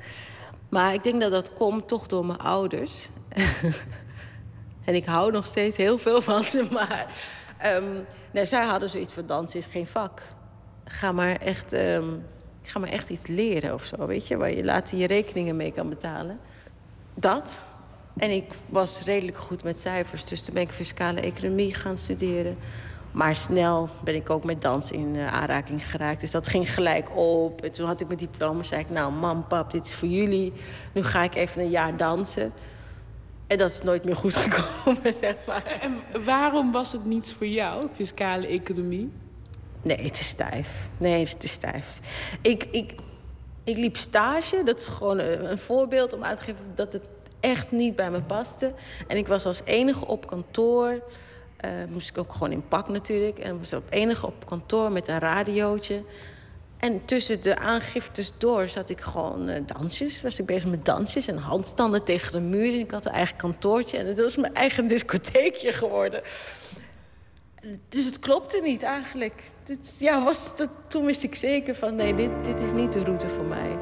[0.68, 3.08] Maar ik denk dat dat komt toch door mijn ouders.
[4.84, 7.06] en ik hou nog steeds heel veel van ze, maar...
[8.32, 10.22] nee, zij hadden zoiets van dansen is geen vak.
[10.84, 12.10] Ga maar echt, ehm,
[12.62, 14.36] ga maar echt iets leren of zo, weet je...
[14.36, 16.38] waar je later je rekeningen mee kan betalen.
[17.14, 17.60] Dat.
[18.16, 22.56] En ik was redelijk goed met cijfers, dus toen ben ik fiscale economie gaan studeren.
[23.16, 26.20] Maar snel ben ik ook met dans in eh, aanraking geraakt.
[26.20, 27.62] Dus dat ging gelijk op.
[27.62, 28.62] En toen had ik mijn diploma.
[28.62, 30.52] zei ik, nou, mam, pap, dit is voor jullie.
[30.92, 32.52] Nu ga ik even een jaar dansen.
[33.46, 35.78] En dat is nooit meer goed gekomen, zeg maar.
[35.80, 39.12] En waarom was het niets voor jou, fiscale economie?
[39.82, 40.88] Nee, het is stijf.
[40.98, 42.00] Nee, het is stijf.
[42.42, 42.94] Ik, ik,
[43.64, 44.62] ik liep stage.
[44.64, 47.08] Dat is gewoon een, een voorbeeld om uit te geven dat het
[47.40, 48.72] echt niet bij me paste.
[49.06, 51.02] En ik was als enige op kantoor.
[51.56, 53.38] eh, moest ik ook gewoon in pak natuurlijk.
[53.38, 56.02] En was op enige op kantoor met een radiootje.
[56.86, 60.22] En tussen de aangiftes door zat ik gewoon eh, dansjes.
[60.22, 62.72] Was ik bezig met dansjes en handstanden tegen de muur.
[62.72, 63.98] En ik had een eigen kantoortje.
[63.98, 66.22] En dat was mijn eigen discotheekje geworden.
[67.88, 69.42] Dus het klopte niet eigenlijk.
[69.64, 73.04] Dit, ja, was dat, toen wist ik zeker van nee, dit, dit is niet de
[73.04, 73.78] route voor mij.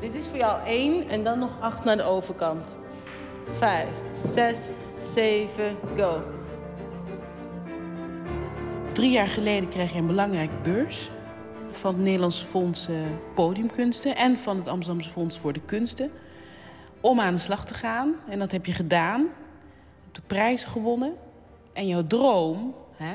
[0.00, 2.76] Dit is voor jou één en dan nog acht naar de overkant.
[3.50, 4.68] Vijf, zes,
[5.04, 6.22] zeven, go.
[8.92, 11.10] Drie jaar geleden kreeg je een belangrijke beurs
[11.70, 12.96] van het Nederlands Fonds eh,
[13.34, 16.10] Podiumkunsten en van het Amsterdamse Fonds voor de Kunsten.
[17.00, 18.14] om aan de slag te gaan.
[18.28, 19.20] En dat heb je gedaan.
[19.20, 19.26] Je
[20.02, 21.14] hebt de prijzen gewonnen.
[21.72, 23.14] En jouw droom, hè,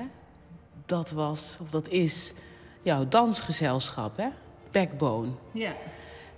[0.85, 2.33] dat was, of dat is,
[2.81, 4.27] jouw dansgezelschap, hè?
[4.71, 5.29] Backbone.
[5.51, 5.73] Ja.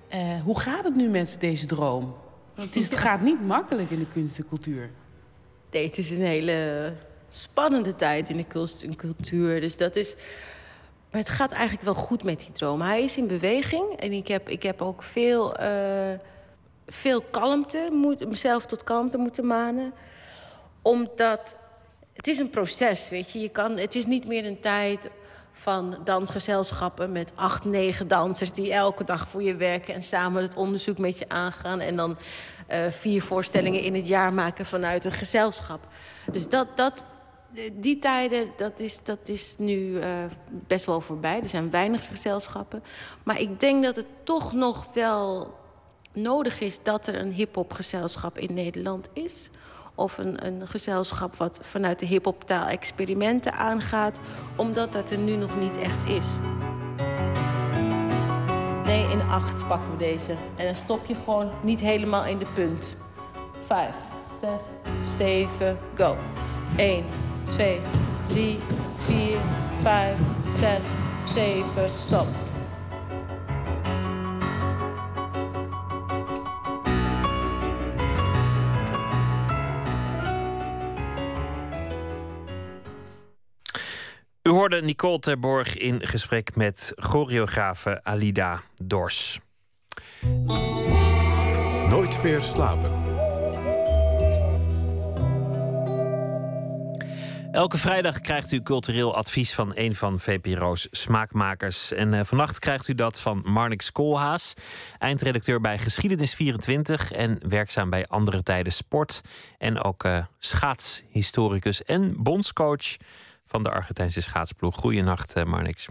[0.07, 2.15] Eh, hoe gaat het nu met deze droom?
[2.55, 4.91] Want het, is, het gaat niet makkelijk in de kunst en cultuur.
[5.71, 6.93] Nee, het is een hele
[7.29, 9.61] spannende tijd in de cultuur.
[9.61, 10.15] Dus dat is.
[11.11, 12.81] Maar het gaat eigenlijk wel goed met die droom.
[12.81, 16.19] Hij is in beweging en ik heb, ik heb ook veel, eh,
[16.87, 19.93] veel kalmte, moet, mezelf tot kalmte moeten manen.
[20.81, 21.55] Omdat
[22.13, 23.39] het is een proces, weet je.
[23.39, 25.09] je kan, het is niet meer een tijd
[25.51, 30.55] van dansgezelschappen met acht, negen dansers die elke dag voor je werken en samen het
[30.55, 31.79] onderzoek met je aangaan.
[31.79, 32.17] En dan
[32.71, 35.87] uh, vier voorstellingen in het jaar maken vanuit een gezelschap.
[36.31, 37.03] Dus dat, dat,
[37.73, 40.05] die tijden, dat is, dat is nu uh,
[40.49, 41.41] best wel voorbij.
[41.41, 42.83] Er zijn weinig gezelschappen.
[43.23, 45.53] Maar ik denk dat het toch nog wel
[46.13, 49.49] nodig is dat er een hip-hop gezelschap in Nederland is
[50.01, 54.19] of een, een gezelschap wat vanuit de hip-hop-taal experimenten aangaat,
[54.57, 56.27] omdat dat er nu nog niet echt is.
[58.85, 60.31] Nee, in acht pakken we deze.
[60.55, 62.95] En dan stop je gewoon niet helemaal in de punt.
[63.65, 63.95] Vijf,
[64.41, 64.61] zes,
[65.17, 66.17] zeven, go.
[66.75, 67.05] 1,
[67.43, 67.79] 2,
[68.23, 68.57] 3,
[69.05, 69.37] 4,
[69.81, 70.77] 5, 6,
[71.33, 72.27] 7, stop.
[84.43, 89.39] U hoorde Nicole Terborg in gesprek met choreografe Alida Dors.
[91.89, 92.91] Nooit meer slapen.
[97.51, 101.91] Elke vrijdag krijgt u cultureel advies van een van VPRO's smaakmakers.
[101.91, 104.53] En uh, vannacht krijgt u dat van Marnix Koolhaas,
[104.97, 109.21] eindredacteur bij Geschiedenis24 en werkzaam bij Andere Tijden Sport.
[109.57, 112.95] En ook uh, schaatshistoricus en bondscoach
[113.51, 114.75] van de Argentijnse schaatsploeg.
[114.75, 115.87] Goeienacht, uh, Marnix.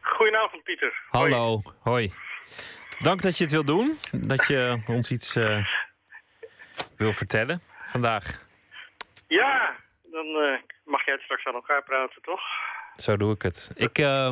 [0.00, 0.92] Goedenavond, Pieter.
[1.08, 2.12] Hallo, hoi.
[2.98, 3.98] Dank dat je het wil doen.
[4.12, 5.66] Dat je ons iets uh,
[6.96, 8.46] wil vertellen vandaag.
[9.26, 12.40] Ja, dan uh, mag jij het straks aan elkaar praten, toch?
[12.96, 13.70] Zo doe ik het.
[13.74, 14.28] Ik, uh,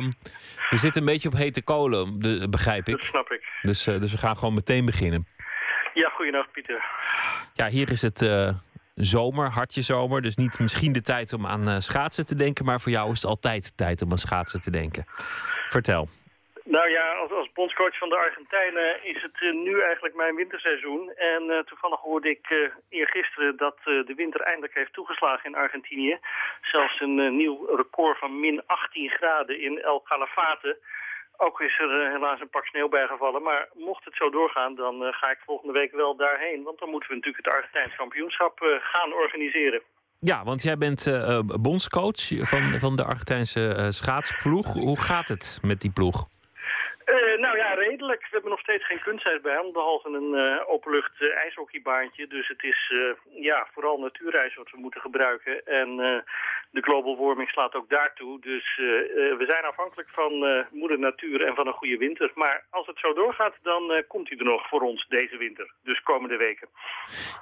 [0.69, 2.97] we zitten een beetje op hete kolen, de, begrijp ik.
[2.97, 3.43] Dat snap ik.
[3.61, 5.27] Dus, dus we gaan gewoon meteen beginnen.
[5.93, 6.83] Ja, goeienacht, Pieter.
[7.53, 8.21] Ja, hier is het
[8.95, 10.21] zomer, hartje zomer.
[10.21, 13.21] Dus niet misschien de tijd om aan uh, schaatsen te denken, maar voor jou is
[13.21, 15.03] het altijd tijd om aan schaatsen te denken.
[15.67, 16.07] Vertel.
[16.63, 21.11] Nou ja, als, als bondscoach van de Argentijnen is het uh, nu eigenlijk mijn winterseizoen.
[21.15, 26.19] En uh, toevallig hoorde ik uh, eergisteren dat de winter eindelijk heeft toegeslagen in Argentinië.
[26.61, 30.77] Zelfs een nieuw record van min 18 graden in El Calafate.
[31.45, 33.41] Ook is er helaas een pak sneeuw bijgevallen.
[33.43, 36.63] Maar mocht het zo doorgaan, dan uh, ga ik volgende week wel daarheen.
[36.63, 39.81] Want dan moeten we natuurlijk het Argentijns kampioenschap uh, gaan organiseren.
[40.19, 44.73] Ja, want jij bent uh, bondscoach van, van de Argentijnse schaatsploeg.
[44.73, 46.27] Hoe gaat het met die ploeg?
[47.05, 48.21] Uh, nou ja, redelijk.
[48.21, 52.27] We hebben nog steeds geen kunstijs bij hem, behalve een uh, openlucht uh, ijshockeybaantje.
[52.27, 52.79] Dus het is
[53.49, 55.65] ja, vooral natuurijs wat we moeten gebruiken.
[55.65, 55.89] En
[56.71, 58.39] de global warming slaat ook daartoe.
[58.41, 58.65] Dus
[59.41, 60.31] we zijn afhankelijk van
[60.71, 62.31] moeder natuur en van een goede winter.
[62.35, 65.73] Maar als het zo doorgaat, dan komt hij er nog voor ons deze winter.
[65.83, 66.67] Dus komende weken.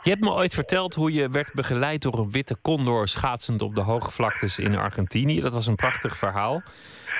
[0.01, 3.75] Je hebt me ooit verteld hoe je werd begeleid door een witte condor schaatsend op
[3.75, 5.41] de hoogvlaktes in Argentinië.
[5.41, 6.61] Dat was een prachtig verhaal.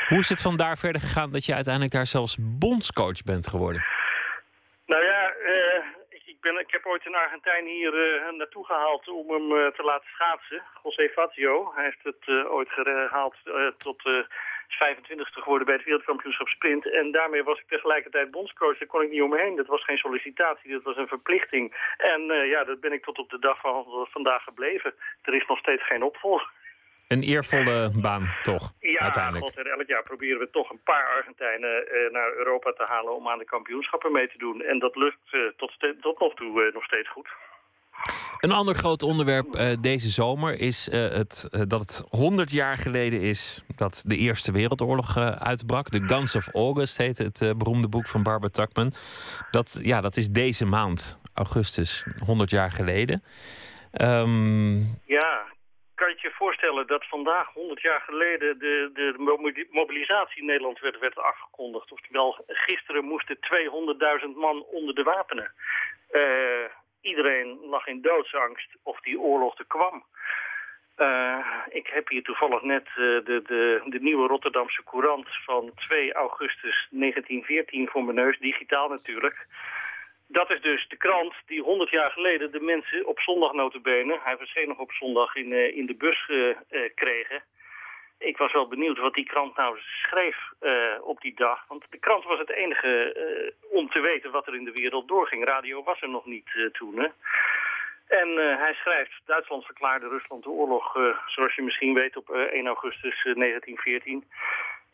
[0.10, 3.82] Hoe is het vandaar verder gegaan dat je uiteindelijk daar zelfs bondscoach bent geworden?
[4.86, 9.32] Nou ja, uh, ik, ben, ik heb ooit een Argentijn hier uh, naartoe gehaald om
[9.32, 10.62] hem uh, te laten schaatsen.
[10.84, 11.72] José Fazio.
[11.76, 13.36] Hij heeft het ooit gehaald
[13.78, 14.02] tot
[14.70, 16.92] 25e geworden bij het wereldkampioenschap sprint.
[16.92, 18.78] En daarmee was ik tegelijkertijd bondscoach.
[18.78, 19.56] Daar kon ik niet omheen.
[19.56, 21.94] Dat was geen sollicitatie, dat was een verplichting.
[21.98, 22.22] En
[22.54, 24.94] ja, dat ben ik tot op de dag van vandaag gebleven.
[25.22, 26.52] Er is nog steeds geen opvolger.
[27.10, 28.74] Een eervolle baan, toch?
[28.80, 29.46] Ja, uiteindelijk.
[29.46, 33.28] God, elk jaar proberen we toch een paar Argentijnen uh, naar Europa te halen om
[33.28, 34.62] aan de kampioenschappen mee te doen.
[34.62, 37.28] En dat lukt uh, tot, tot, nog toe uh, nog steeds goed.
[38.40, 44.04] Een ander groot onderwerp deze zomer is het, dat het 100 jaar geleden is dat
[44.06, 45.90] de Eerste Wereldoorlog uitbrak.
[45.90, 48.92] The Guns of August heet het beroemde boek van Barbara Tuckman.
[49.52, 53.24] Dat, ja, dat is deze maand, augustus, 100 jaar geleden.
[54.02, 54.78] Um...
[55.06, 55.49] Ja,
[56.00, 59.14] kan je je voorstellen dat vandaag, 100 jaar geleden, de, de
[59.72, 61.92] mobilisatie in Nederland werd, werd afgekondigd?
[61.92, 63.38] Oftewel, gisteren moesten
[64.26, 65.52] 200.000 man onder de wapenen.
[66.12, 66.66] Uh,
[67.02, 70.04] iedereen lag in doodsangst of die oorlog er kwam.
[70.98, 76.14] Uh, ik heb hier toevallig net uh, de, de, de nieuwe Rotterdamse Courant van 2
[76.14, 79.48] augustus 1914 voor mijn neus, digitaal natuurlijk.
[80.32, 83.54] Dat is dus de krant die 100 jaar geleden de mensen op zondag
[84.24, 87.44] hij verscheen nog op zondag in, eh, in de bus eh, kregen.
[88.18, 90.38] Ik was wel benieuwd wat die krant nou schreef
[91.02, 91.66] op die dag.
[91.68, 92.94] Want de krant was het enige
[93.72, 95.46] om te weten wat er in de wereld doorging.
[95.46, 97.08] Radio was er nog niet toen, hè.
[98.10, 102.68] En hij schrijft, Duitsland verklaarde Rusland de oorlog, zoals je misschien weet, op eh, 1
[102.68, 104.24] augustus eh, 1914.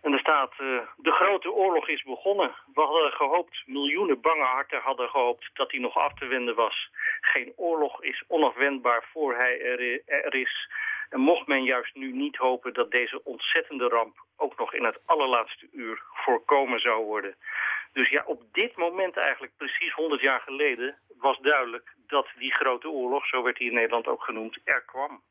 [0.06, 2.56] En er staat, eh, de grote oorlog is begonnen.
[2.74, 6.90] We hadden gehoopt, miljoenen bange harten hadden gehoopt dat hij nog af te wenden was.
[7.22, 10.70] Geen oorlog is onafwendbaar voor hij er, er is.
[11.10, 15.00] En mocht men juist nu niet hopen dat deze ontzettende ramp ook nog in het
[15.06, 17.36] allerlaatste uur voorkomen zou worden.
[17.94, 22.90] Dus ja, op dit moment eigenlijk, precies 100 jaar geleden, was duidelijk dat die grote
[22.90, 25.22] oorlog, zo werd hij in Nederland ook genoemd, er kwam.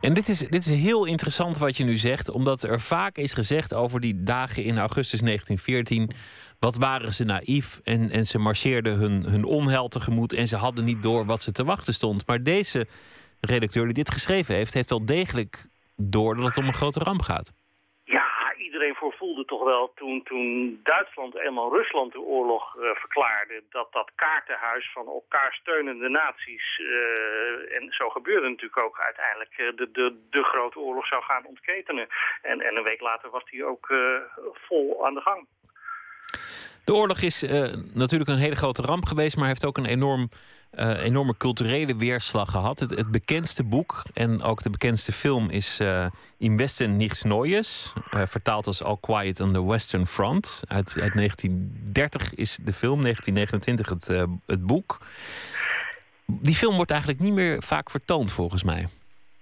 [0.00, 3.32] En dit is, dit is heel interessant wat je nu zegt, omdat er vaak is
[3.32, 6.10] gezegd over die dagen in augustus 1914.
[6.58, 10.84] Wat waren ze naïef en, en ze marcheerden hun, hun onheil tegemoet en ze hadden
[10.84, 12.26] niet door wat ze te wachten stond.
[12.26, 12.86] Maar deze
[13.40, 15.66] redacteur die dit geschreven heeft, heeft wel degelijk
[15.96, 17.52] door dat het om een grote ramp gaat.
[18.84, 23.62] Iedereen voorvoelde toch wel toen, toen Duitsland eenmaal Rusland de oorlog eh, verklaarde...
[23.70, 26.80] dat dat kaartenhuis van elkaar steunende naties...
[26.80, 29.54] eh, en zo gebeurde natuurlijk ook uiteindelijk...
[29.56, 32.06] eh, de, de, de grote oorlog zou gaan ontketenen.
[32.42, 33.86] En, en een week later was die ook
[34.66, 35.46] vol aan de gang.
[36.84, 37.42] De oorlog is
[37.94, 40.28] natuurlijk een hele grote ramp geweest, maar heeft ook een enorm,
[40.76, 42.78] eh, enorme culturele weerslag gehad.
[42.78, 46.06] Het, het bekendste boek en ook de bekendste film is eh
[46.38, 50.64] Im Westen nichts Neues, eh, vertaald als All Quiet on the Western Front.
[50.68, 54.98] Uit, uit 1930 is de film, 1929 het, het boek.
[56.26, 58.86] Die film wordt eigenlijk niet meer vaak vertoond, volgens mij.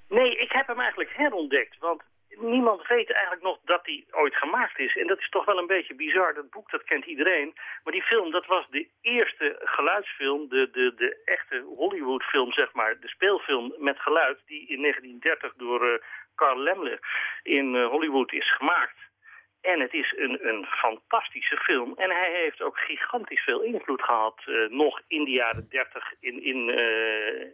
[0.09, 1.77] Nee, ik heb hem eigenlijk herontdekt.
[1.81, 2.03] Want
[2.39, 4.97] niemand weet eigenlijk nog dat hij ooit gemaakt is.
[4.97, 6.35] En dat is toch wel een beetje bizar.
[6.35, 7.55] Dat boek, dat kent iedereen.
[7.85, 10.49] Maar die film, dat was de eerste geluidsfilm.
[10.49, 13.01] De, de, de echte Hollywood-film, zeg maar.
[13.01, 14.39] De speelfilm met geluid.
[14.47, 16.03] Die in 1930 door eh,
[16.35, 17.01] Carl Lemle
[17.43, 18.97] in eh, Hollywood is gemaakt.
[19.63, 21.93] En het is een, een fantastische film.
[21.97, 24.43] En hij heeft ook gigantisch veel invloed gehad.
[24.47, 26.13] eh, nog in de jaren 30.
[26.21, 26.77] In, in, eh,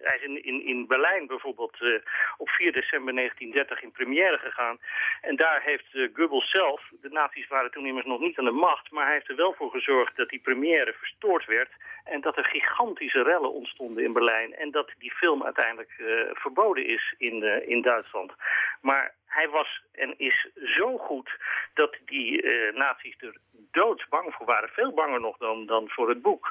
[0.03, 1.95] hij is in, in, in Berlijn bijvoorbeeld eh,
[2.37, 4.79] op 4 december 1930 in première gegaan.
[5.21, 8.91] En daar heeft Goebbels zelf, de nazi's waren toen immers nog niet aan de macht...
[8.91, 11.71] maar hij heeft er wel voor gezorgd dat die première verstoord werd...
[12.05, 14.55] en dat er gigantische rellen ontstonden in Berlijn...
[14.55, 15.93] en dat die film uiteindelijk
[16.33, 18.33] verboden is in, in Duitsland.
[18.81, 21.31] Maar hij was en is zo goed
[21.75, 23.37] dat die eh nazi's er
[23.73, 24.69] doodsbang voor waren.
[24.69, 26.51] Veel banger nog dan, dan voor het boek.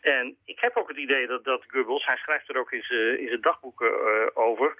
[0.00, 3.20] En ik heb ook het idee dat, dat Goebbels, hij schrijft er ook in zijn,
[3.20, 4.74] in zijn dagboeken eh, over...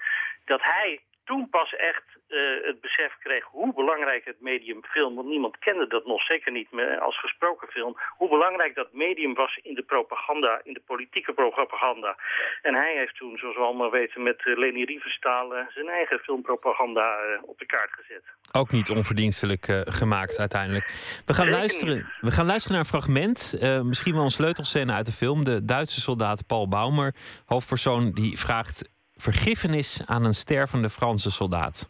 [0.45, 5.15] dat hij toen pas echt eh, het besef kreeg hoe belangrijk het medium film...
[5.15, 7.97] want niemand kende dat nog, zeker niet meer als gesproken film...
[8.17, 12.17] hoe belangrijk dat medium was in de propaganda, in de politieke propaganda.
[12.61, 15.55] En hij heeft toen, zoals we allemaal weten, met eh, Leni Riefenstahl...
[15.55, 18.23] eh, zijn eigen filmpropaganda op de kaart gezet.
[18.51, 20.85] Ook niet onverdienstelijk gemaakt uiteindelijk.
[21.25, 23.57] We gaan, Zeker luisteren, we gaan luisteren naar een fragment.
[23.83, 25.43] misschien wel een sleutelscène uit de film.
[25.43, 27.15] De Duitse soldaat Paul Baumer,
[27.45, 31.89] hoofdpersoon, die vraagt vergiffenis aan een stervende Franse soldaat.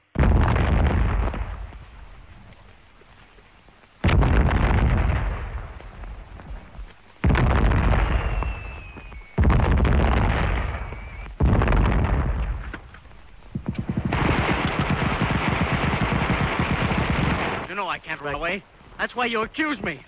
[17.68, 18.64] You know I can't run away.
[18.98, 20.00] That's why you accused me.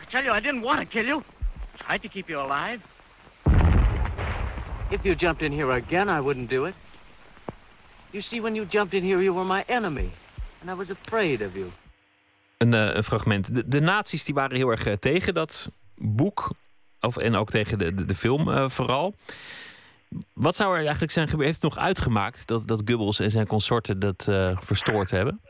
[0.00, 1.22] I tell you, I didn't want to kill you.
[1.78, 2.93] Tried to keep you alive.
[4.94, 6.74] If you jumped in here again, I wouldn't do it.
[8.10, 10.10] You see, when you jumped in here, you were my enemy.
[10.60, 11.70] And I was afraid of you.
[12.58, 13.54] Een, eh, een fragment.
[13.54, 16.50] De, de nazi's die waren heel erg eh, tegen dat boek.
[17.00, 19.14] Of, en ook tegen de, de, de film eh, vooral.
[20.32, 21.48] Wat zou er eigenlijk zijn gebeurd?
[21.48, 24.28] Heeft het nog uitgemaakt dat, dat Goebbels en zijn consorten dat
[24.60, 25.40] verstoord hebben?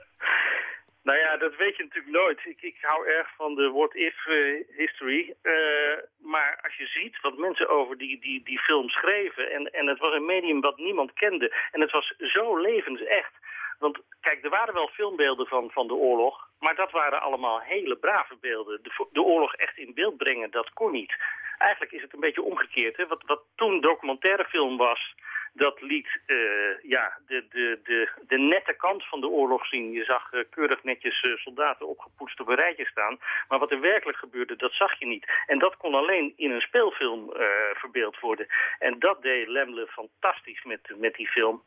[1.05, 2.41] Nou ja, dat weet je natuurlijk nooit.
[2.45, 5.35] Ik, ik hou erg van de what-if eh, history.
[5.43, 9.51] Eh, maar als je ziet wat mensen over die, die, die film schreven...
[9.51, 11.55] En, en het was een medium wat niemand kende...
[11.73, 13.33] en het was zo levensecht...
[13.79, 16.49] Want kijk, er waren wel filmbeelden van, van de oorlog...
[16.59, 18.83] maar dat waren allemaal hele brave beelden.
[18.83, 21.17] De, de oorlog echt in beeld brengen, dat kon niet.
[21.59, 22.97] Eigenlijk is het een beetje omgekeerd.
[22.97, 23.07] Hè?
[23.07, 25.15] Wat, wat toen documentairefilm was...
[25.55, 26.37] dat liet eh,
[26.83, 29.93] ja, de, de, de, de nette kant van de oorlog zien.
[29.93, 33.19] Je zag eh, keurig netjes eh, soldaten opgepoetst op een rijtje staan.
[33.49, 35.27] Maar wat er werkelijk gebeurde, dat zag je niet.
[35.47, 37.33] En dat kon alleen in een speelfilm
[37.75, 38.47] verbeeld worden.
[38.79, 41.63] En dat deed Lemle fantastisch met, met die film.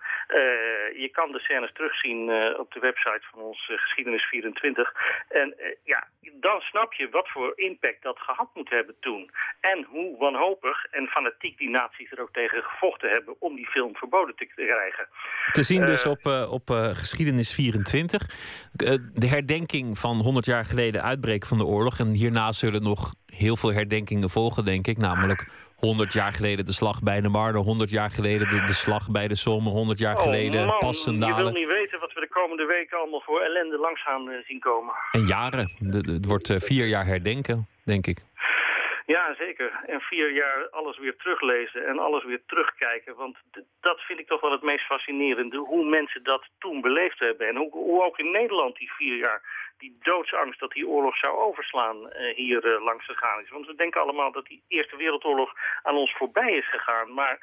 [0.93, 4.93] Je kan de scènes terugzien op de website van ons eh, Geschiedenis 24.
[5.27, 9.31] En ja, dan snap je wat voor impact dat gehad moet hebben toen.
[9.61, 14.35] En hoe wanhopig en fanatiek die naties er ook tegen gevochten hebben om die verboden
[14.35, 15.07] te krijgen.
[15.51, 18.21] Te zien dus Eh, op, eh, op eh, Geschiedenis 24.
[18.75, 21.99] Eh, de herdenking van 100 jaar geleden uitbreken van de oorlog.
[21.99, 24.97] En hierna zullen nog heel veel herdenkingen volgen, denk ik.
[24.97, 29.11] Namelijk 100 jaar geleden de slag bij de Marne, 100 jaar geleden de, de slag
[29.11, 31.43] bij de Somme, 100 jaar geleden oh man, je Passendalen.
[31.43, 34.59] wil niet weten wat we de komende weken allemaal voor ellende langs gaan eh, zien
[34.59, 34.93] komen.
[35.11, 35.71] En jaren.
[35.91, 38.17] Het wordt vier jaar herdenken, denk ik.
[39.15, 39.79] Ja, zeker.
[39.85, 43.15] En vier jaar alles weer teruglezen en alles weer terugkijken.
[43.15, 43.37] Want
[43.81, 45.57] dat vind ik toch wel het meest fascinerende.
[45.57, 47.47] Hoe mensen dat toen beleefd hebben.
[47.47, 49.41] En hoe, hoe ook in Nederland die vier jaar,
[49.77, 53.49] die doodsangst dat die oorlog zou overslaan, eh, hier eh, langs gegaan is.
[53.49, 55.53] Want we denken allemaal dat die Eerste Wereldoorlog
[55.83, 57.13] aan ons voorbij is gegaan.
[57.13, 57.39] Maar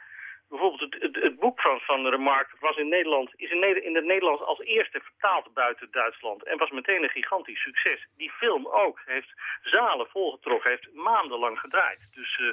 [0.48, 3.94] bijvoorbeeld het, het, het boek van, van Remarque was in Nederland, is in, Neder- in
[3.94, 6.44] het Nederlands als eerste vertaald buiten Duitsland.
[6.44, 8.06] En was meteen een gigantisch succes.
[8.16, 9.32] Die film ook heeft
[9.62, 12.00] zalen volgetrokken, heeft maandenlang gedraaid.
[12.10, 12.46] Dus eh,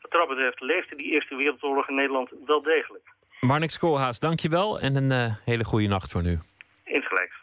[0.00, 3.04] wat dat betreft leefde die Eerste Wereldoorlog in Nederland wel degelijk.
[3.40, 6.38] Marnix Koolhaas, dankjewel en een eh, hele goede nacht voor nu.
[6.84, 7.36] Insgelijks.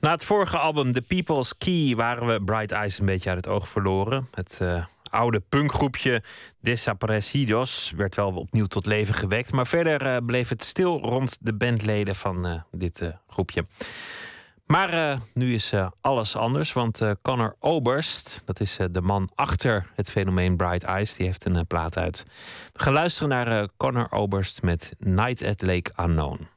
[0.00, 3.54] Na het vorige album The People's Key waren we Bright Eyes een beetje uit het
[3.54, 4.28] oog verloren.
[4.34, 6.22] Het eh, oude punkgroepje
[6.60, 9.52] Desaparecidos werd wel opnieuw tot leven gewekt.
[9.52, 13.64] Maar verder eh, bleef het stil rond de bandleden van eh, dit eh, groepje.
[14.66, 20.56] Maar nu is alles anders, want Connor Oberst, dat is de man achter het fenomeen
[20.56, 22.24] Bright Eyes, die heeft een plaat uit.
[22.72, 26.48] We gaan luisteren naar Connor Oberst met Night at Lake Unknown.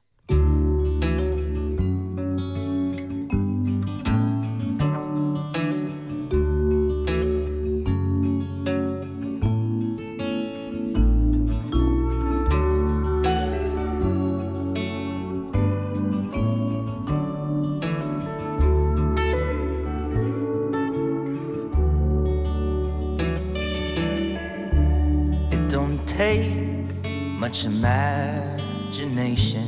[27.83, 29.67] Imagination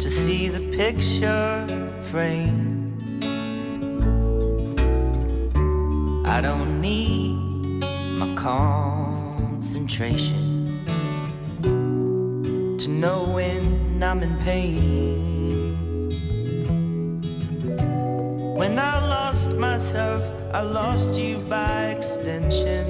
[0.00, 1.64] to see the picture
[2.10, 2.98] frame.
[6.26, 7.36] I don't need
[8.18, 9.70] my concentration
[11.62, 16.10] to know when I'm in pain.
[18.56, 20.20] When I lost myself,
[20.52, 22.86] I lost you by extension.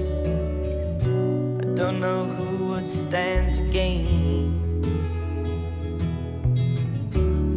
[1.61, 2.54] I don't know who
[2.95, 4.55] stand to gain.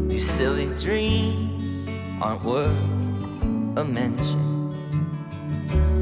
[0.08, 1.88] These silly dreams
[2.20, 4.74] aren't worth a mention,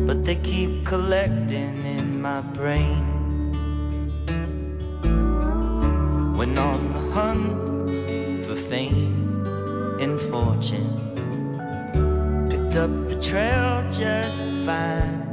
[0.07, 3.03] but they keep collecting in my brain.
[6.37, 7.89] When on the hunt
[8.45, 9.45] for fame
[9.99, 10.95] and fortune,
[12.49, 15.24] picked up the trail just fine.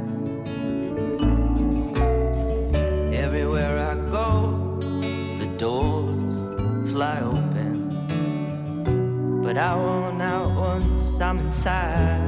[9.53, 12.27] But I won't out once I'm inside.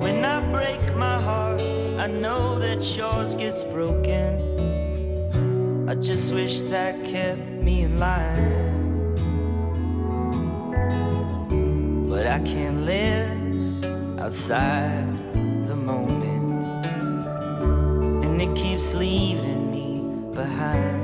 [0.00, 1.60] When I break my heart,
[1.98, 4.38] I know that yours gets broken.
[5.88, 9.16] I just wish that kept me in line.
[12.08, 15.12] But I can't live outside
[15.66, 16.86] the moment
[18.24, 20.00] and it keeps leaving me
[20.32, 21.03] behind.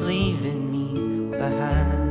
[0.00, 2.08] Leaving me behind.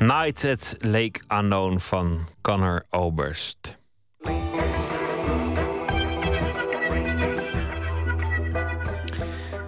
[0.00, 3.65] Night at Lake Unknown van Connor Oberst.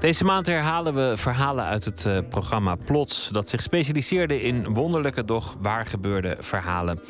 [0.08, 5.24] Deze maand herhalen we verhalen uit het eh, programma Plots, dat zich specialiseerde in wonderlijke,
[5.24, 7.00] doch waar gebeurde verhalen.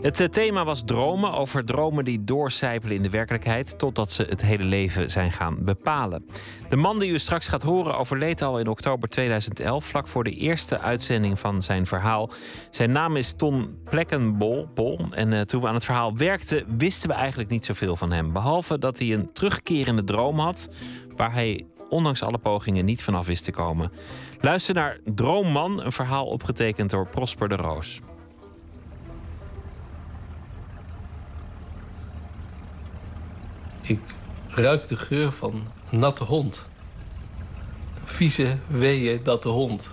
[0.00, 4.42] Het eh, thema was dromen, over dromen die doorcijpelen in de werkelijkheid totdat ze het
[4.42, 6.26] hele leven zijn gaan bepalen.
[6.68, 10.34] De man die u straks gaat horen overleed al in oktober 2011, vlak voor de
[10.34, 12.30] eerste uitzending van zijn verhaal.
[12.70, 14.68] Zijn naam is Ton Plekkenbol.
[14.74, 18.12] Bol, en eh, toen we aan het verhaal werkten, wisten we eigenlijk niet zoveel van
[18.12, 18.32] hem.
[18.32, 20.68] Behalve dat hij een terugkerende droom had,
[21.16, 23.92] waar hij ondanks alle pogingen niet vanaf wist te komen.
[24.40, 28.00] Luister naar Droomman, een verhaal opgetekend door Prosper de Roos.
[33.80, 34.00] Ik
[34.48, 36.68] ruik de geur van natte hond.
[38.04, 39.90] Vieze, weeën, natte hond.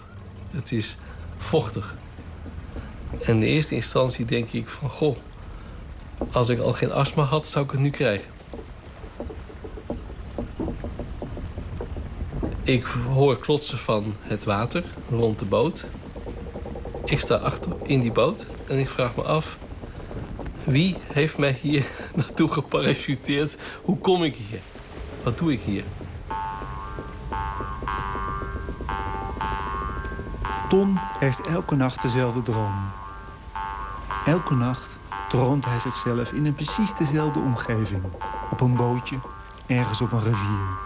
[0.51, 0.97] Het is
[1.37, 1.95] vochtig.
[3.21, 4.89] En in de eerste instantie denk ik van...
[4.89, 5.17] goh,
[6.31, 8.32] als ik al geen astma had, zou ik het nu krijgen.
[12.63, 15.85] Ik hoor klotsen van het water rond de boot.
[17.05, 19.57] Ik sta achter in die boot en ik vraag me af...
[20.63, 21.85] wie heeft mij hier
[22.15, 23.57] naartoe geparachuteerd?
[23.81, 24.59] Hoe kom ik hier?
[25.23, 25.83] Wat doe ik hier?
[30.69, 32.91] Ton heeft elke nacht dezelfde droom.
[34.25, 34.97] Elke nacht
[35.29, 38.03] droomt hij zichzelf in een precies dezelfde omgeving.
[38.51, 39.19] Op een bootje,
[39.67, 40.82] ergens op een rivier.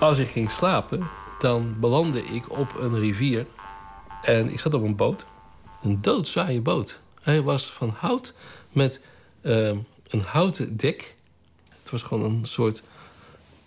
[0.00, 3.46] Als ik ging slapen, dan belandde ik op een rivier.
[4.22, 5.24] En ik zat op een boot.
[5.82, 7.00] Een doodzaaie boot.
[7.22, 8.34] Hij was van hout
[8.72, 9.00] met
[9.40, 9.68] eh,
[10.08, 11.14] een houten dek.
[11.68, 12.82] Het was gewoon een soort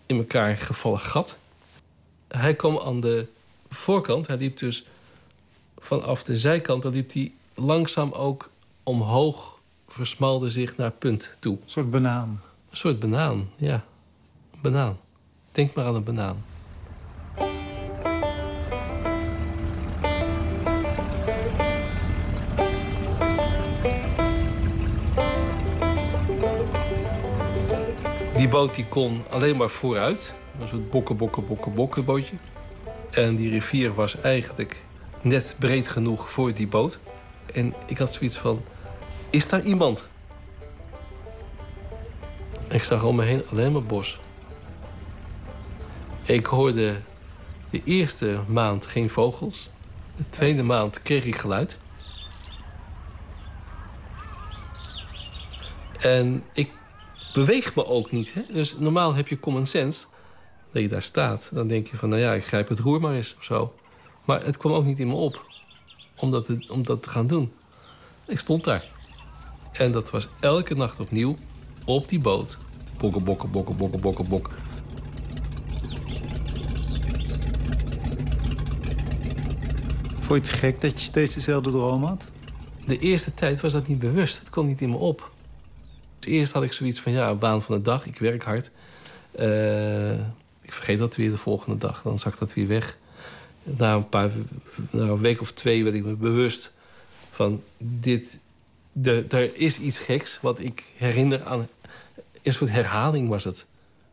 [0.05, 1.37] in elkaar gevallen gat.
[2.27, 3.27] Hij kwam aan de
[3.69, 4.27] voorkant.
[4.27, 4.85] Hij liep dus
[5.77, 6.83] vanaf de zijkant.
[6.83, 8.49] Dan liep hij langzaam ook
[8.83, 9.59] omhoog.
[9.87, 11.55] Versmalde zich naar punt toe.
[11.55, 12.41] Een soort banaan.
[12.69, 13.83] Een soort banaan, ja.
[14.61, 14.97] Banaan.
[15.51, 16.43] Denk maar aan een banaan.
[28.35, 30.33] Die boot die kon alleen maar vooruit.
[30.59, 32.35] Een soort bokken, bokken, bokken, bokken bootje.
[33.11, 34.81] En die rivier was eigenlijk
[35.21, 36.99] net breed genoeg voor die boot.
[37.53, 38.61] En ik had zoiets van,
[39.29, 40.03] is daar iemand?
[42.67, 44.19] Ik zag om me heen alleen maar bos.
[46.31, 47.01] Ik hoorde
[47.69, 49.69] de eerste maand geen vogels.
[50.15, 51.77] De tweede maand kreeg ik geluid.
[55.99, 56.71] En ik
[57.33, 58.33] beweeg me ook niet.
[58.33, 58.41] Hè?
[58.49, 60.05] Dus normaal heb je common sense.
[60.71, 61.49] Dat je daar staat.
[61.53, 63.73] Dan denk je van, nou ja, ik grijp het roer maar eens of zo.
[64.25, 65.45] Maar het kwam ook niet in me op.
[66.15, 67.51] Om dat te, te gaan doen.
[68.25, 68.85] Ik stond daar.
[69.71, 71.35] En dat was elke nacht opnieuw
[71.85, 72.57] op die boot.
[72.97, 74.70] Bokken, bokken, bokken, bokken, bokken, bokken.
[80.31, 82.25] Vond je het gek dat je steeds dezelfde droom had?
[82.85, 84.39] De eerste tijd was dat niet bewust.
[84.39, 85.31] Het kwam niet in me op.
[86.19, 88.05] Eerst had ik zoiets van, ja, baan van de dag.
[88.05, 88.71] Ik werk hard.
[89.39, 90.11] Uh,
[90.61, 92.01] ik vergeet dat weer de volgende dag.
[92.01, 92.97] Dan zag dat weer weg.
[93.63, 94.31] Na een, paar,
[94.89, 96.73] na een week of twee werd ik me bewust
[97.31, 97.61] van...
[97.77, 98.39] dit,
[99.29, 101.67] er is iets geks wat ik herinner aan...
[102.41, 103.65] Een soort herhaling was het.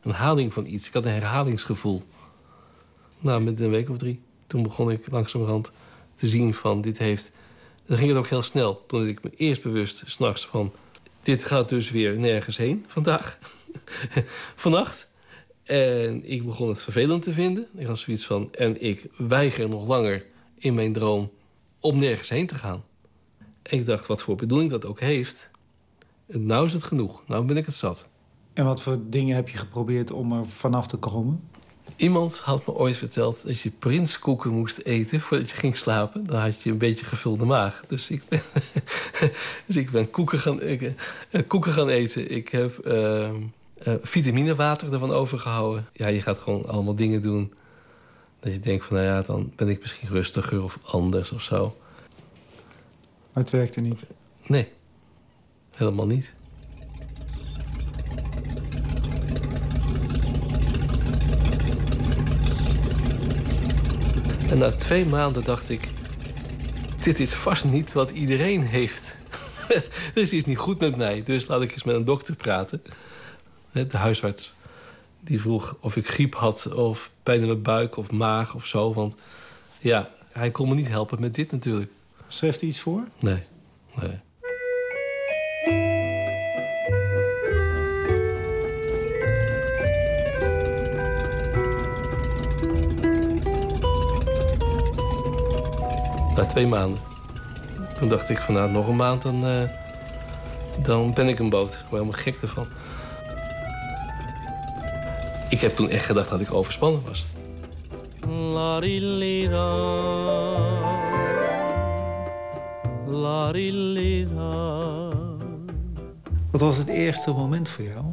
[0.02, 0.86] Een herhaling van iets.
[0.86, 2.02] Ik had een herhalingsgevoel.
[3.18, 4.20] Nou, met een week of drie.
[4.46, 5.70] Toen begon ik langzamerhand
[6.18, 7.30] te zien van dit heeft...
[7.86, 8.84] Dan ging het ook heel snel.
[8.86, 10.72] Toen ik me eerst bewust s'nachts van...
[11.22, 13.38] dit gaat dus weer nergens heen vandaag.
[14.56, 15.08] Vannacht.
[15.62, 17.66] En ik begon het vervelend te vinden.
[17.76, 18.52] Ik had zoiets van...
[18.52, 20.26] en ik weiger nog langer
[20.58, 21.30] in mijn droom
[21.80, 22.84] om nergens heen te gaan.
[23.62, 25.50] En ik dacht, wat voor bedoeling dat ook heeft...
[26.26, 27.22] nou is het genoeg.
[27.26, 28.08] Nou ben ik het zat.
[28.52, 31.48] En wat voor dingen heb je geprobeerd om er vanaf te komen?
[31.96, 36.24] Iemand had me ooit verteld dat je prinskoeken moest eten voordat je ging slapen.
[36.24, 37.82] Dan had je een beetje gevulde maag.
[37.86, 38.40] Dus ik ben,
[39.66, 40.92] dus ik ben koeken, gaan, ik,
[41.30, 42.30] eh, koeken gaan eten.
[42.30, 43.30] Ik heb uh,
[43.86, 45.86] uh, vitaminewater ervan overgehouden.
[45.92, 47.52] Ja, je gaat gewoon allemaal dingen doen.
[48.40, 51.76] Dat je denkt van, nou ja, dan ben ik misschien rustiger of anders of zo.
[53.32, 54.06] Maar het werkte niet?
[54.46, 54.68] Nee,
[55.74, 56.34] helemaal niet.
[64.50, 65.88] En na twee maanden dacht ik...
[67.00, 69.16] dit is vast niet wat iedereen heeft.
[70.14, 72.82] er is iets niet goed met mij, dus laat ik eens met een dokter praten.
[73.72, 74.52] De huisarts
[75.20, 76.72] die vroeg of ik griep had...
[76.74, 78.92] of pijn in mijn buik of maag of zo.
[78.92, 79.14] Want
[79.80, 81.90] ja, hij kon me niet helpen met dit natuurlijk.
[82.26, 83.04] Schreef hij iets voor?
[83.18, 83.42] Nee,
[84.00, 84.20] nee.
[96.38, 96.98] Na twee maanden.
[97.98, 99.62] Toen dacht ik van nou, nog een maand, dan, uh,
[100.82, 101.72] dan ben ik een boot.
[101.72, 102.66] Ik word helemaal gek ervan.
[105.48, 107.24] Ik heb toen echt gedacht dat ik overspannen was.
[116.50, 118.04] Wat was het eerste moment voor jou?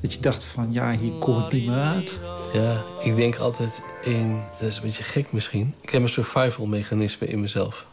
[0.00, 2.18] Dat je dacht van, ja, hier kom ik niet meer uit?
[2.52, 4.40] Ja, ik denk altijd in...
[4.58, 5.74] Dat is een beetje gek misschien.
[5.80, 7.86] Ik heb een survival mechanisme in mezelf.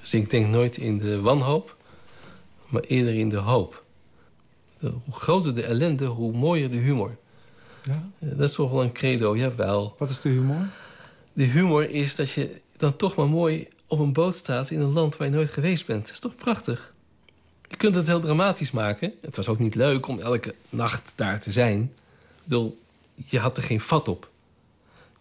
[0.00, 1.76] Dus ik denk nooit in de wanhoop,
[2.66, 3.84] maar eerder in de hoop.
[4.78, 7.16] De, hoe groter de ellende, hoe mooier de humor.
[7.82, 8.08] Ja?
[8.18, 9.94] dat is toch wel een credo, jawel.
[9.98, 10.68] Wat is de humor?
[11.32, 14.92] De humor is dat je dan toch maar mooi op een boot staat in een
[14.92, 16.04] land waar je nooit geweest bent.
[16.04, 16.92] Dat is toch prachtig?
[17.68, 19.12] Je kunt het heel dramatisch maken.
[19.20, 21.80] Het was ook niet leuk om elke nacht daar te zijn.
[21.82, 22.82] Ik bedoel,
[23.14, 24.30] je had er geen vat op.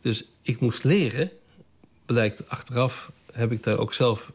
[0.01, 1.31] Dus ik moest leren.
[2.05, 4.31] Blijkt achteraf heb ik daar ook zelf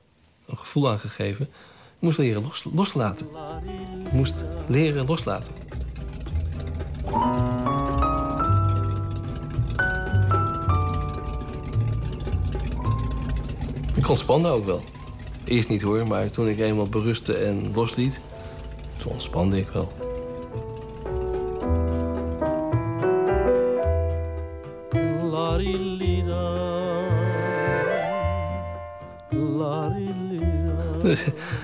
[0.47, 1.47] een gevoel aan gegeven.
[1.47, 3.27] Ik moest leren los, loslaten.
[4.05, 5.53] Ik moest leren loslaten.
[13.95, 14.85] Ik ontspande ook wel.
[15.45, 18.21] Eerst niet hoor, maar toen ik eenmaal berustte en losliet,
[18.97, 20.08] toen ontspande ik wel.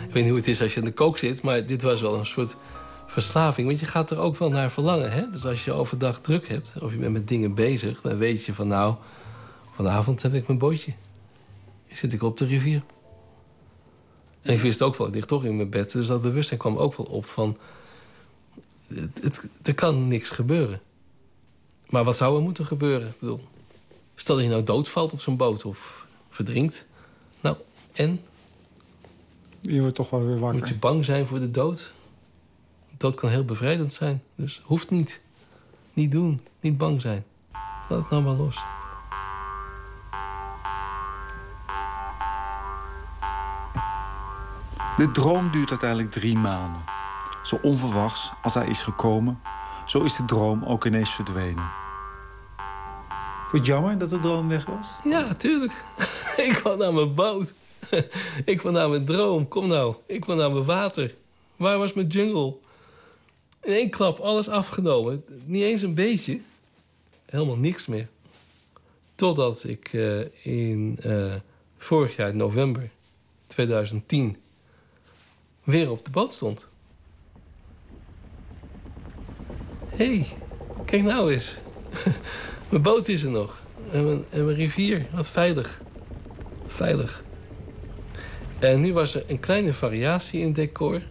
[0.06, 2.00] ik weet niet hoe het is als je in de kook zit, maar dit was
[2.00, 2.56] wel een soort
[3.06, 3.66] verslaving.
[3.66, 5.10] Want je gaat er ook wel naar verlangen.
[5.10, 5.28] Hè?
[5.28, 8.54] Dus als je overdag druk hebt of je bent met dingen bezig, dan weet je
[8.54, 8.94] van nou,
[9.74, 10.92] vanavond heb ik mijn bootje.
[11.92, 12.82] Zit ik op de rivier.
[14.42, 15.92] En ik wist ook wel, ik lig toch in mijn bed.
[15.92, 17.56] Dus dat bewustzijn kwam ook wel op van...
[18.86, 20.80] Het, het, er kan niks gebeuren.
[21.88, 23.08] Maar wat zou er moeten gebeuren?
[23.08, 23.40] Ik bedoel,
[24.14, 26.84] stel dat je nou doodvalt op zo'n boot of verdrinkt.
[27.40, 27.56] Nou,
[27.92, 28.20] en?
[29.60, 30.58] Je wordt toch wel weer wakker.
[30.58, 31.92] Moet je bang zijn voor de dood?
[32.90, 34.22] De dood kan heel bevrijdend zijn.
[34.34, 35.20] Dus hoeft niet.
[35.92, 36.40] Niet doen.
[36.60, 37.24] Niet bang zijn.
[37.88, 38.62] Laat het nou maar los.
[44.96, 46.82] De droom duurt uiteindelijk drie maanden.
[47.42, 49.40] Zo onverwachts als hij is gekomen,
[49.86, 51.83] zo is de droom ook ineens verdwenen.
[53.54, 54.86] Vond jammer dat de droom weg was?
[55.04, 55.72] Ja, tuurlijk.
[56.48, 57.54] ik wou naar mijn boot.
[58.44, 59.48] ik wou naar mijn droom.
[59.48, 59.96] Kom nou.
[60.06, 61.14] Ik wou naar mijn water.
[61.56, 62.56] Waar was mijn jungle?
[63.62, 65.24] In één klap alles afgenomen.
[65.44, 66.40] Niet eens een beetje.
[67.26, 68.08] Helemaal niks meer.
[69.14, 71.34] Totdat ik uh, in uh,
[71.78, 72.90] vorig jaar, november
[73.46, 74.36] 2010,
[75.64, 76.68] weer op de boot stond.
[79.88, 80.26] Hé, hey,
[80.84, 81.56] kijk nou eens.
[82.74, 83.62] mijn boot is er nog.
[83.90, 85.80] En mijn, en mijn rivier, wat veilig.
[86.66, 87.22] Veilig.
[88.58, 91.02] En nu was er een kleine variatie in het decor.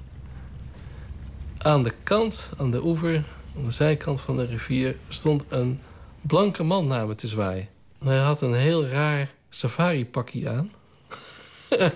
[1.57, 3.23] Aan de kant, aan de oever,
[3.57, 4.95] aan de zijkant van de rivier...
[5.07, 5.79] stond een
[6.21, 7.67] blanke man naar me te zwaaien.
[8.03, 10.71] Hij had een heel raar safari-pakje aan.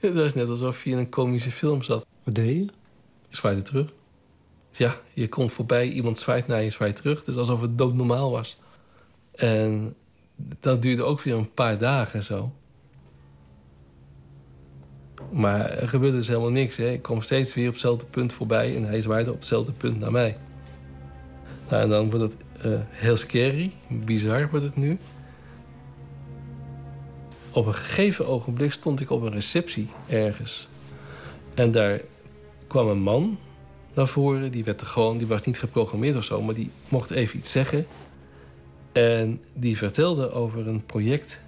[0.00, 2.06] het was net alsof je in een komische film zat.
[2.24, 2.64] Wat deed je?
[3.28, 3.92] Je zwaaide terug.
[4.70, 7.24] Ja, je komt voorbij, iemand zwaait naar je, zwaait terug.
[7.24, 8.58] Dus alsof het doodnormaal was.
[9.40, 9.94] En
[10.60, 12.52] dat duurde ook weer een paar dagen zo.
[15.32, 16.76] Maar er gebeurde dus helemaal niks.
[16.76, 16.90] Hè.
[16.90, 18.76] Ik kwam steeds weer op hetzelfde punt voorbij...
[18.76, 20.36] en hij zwaaide op hetzelfde punt naar mij.
[21.68, 24.98] Nou, en dan wordt het uh, heel scary, bizar wordt het nu.
[27.50, 30.68] Op een gegeven ogenblik stond ik op een receptie ergens.
[31.54, 32.00] En daar
[32.66, 33.38] kwam een man
[33.94, 34.50] naar voren.
[34.50, 37.50] Die, werd er gewoon, die was niet geprogrammeerd of zo, maar die mocht even iets
[37.50, 37.86] zeggen.
[38.92, 41.40] En die vertelde over een project.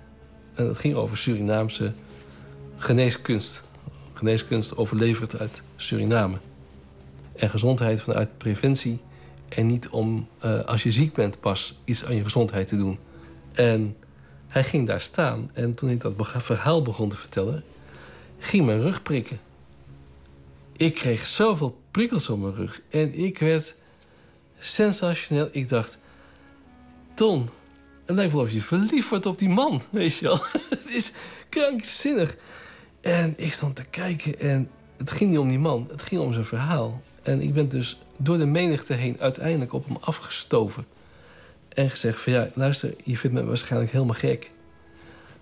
[0.54, 1.92] En dat ging over Surinaamse
[2.76, 3.62] geneeskunst.
[4.12, 6.36] Geneeskunst overleverd uit Suriname.
[7.36, 8.98] En gezondheid vanuit preventie.
[9.48, 12.98] En niet om uh, als je ziek bent pas iets aan je gezondheid te doen.
[13.52, 13.96] En
[14.48, 15.50] hij ging daar staan.
[15.52, 17.64] En toen ik dat verhaal begon te vertellen,
[18.38, 19.40] ging mijn rug prikken.
[20.76, 22.80] Ik kreeg zoveel prikkels op mijn rug.
[22.90, 23.74] En ik werd
[24.58, 25.48] sensationeel.
[25.52, 25.98] Ik dacht,
[27.22, 27.48] Ton,
[28.04, 29.82] het lijkt wel of je verliefd wordt op die man.
[29.90, 30.38] Weet je wel.
[30.80, 31.12] het is
[31.48, 32.36] krankzinnig.
[33.00, 35.88] En ik stond te kijken en het ging niet om die man.
[35.90, 37.00] Het ging om zijn verhaal.
[37.22, 40.86] En ik ben dus door de menigte heen uiteindelijk op hem afgestoven.
[41.68, 44.50] En gezegd van ja, luister, je vindt me waarschijnlijk helemaal gek.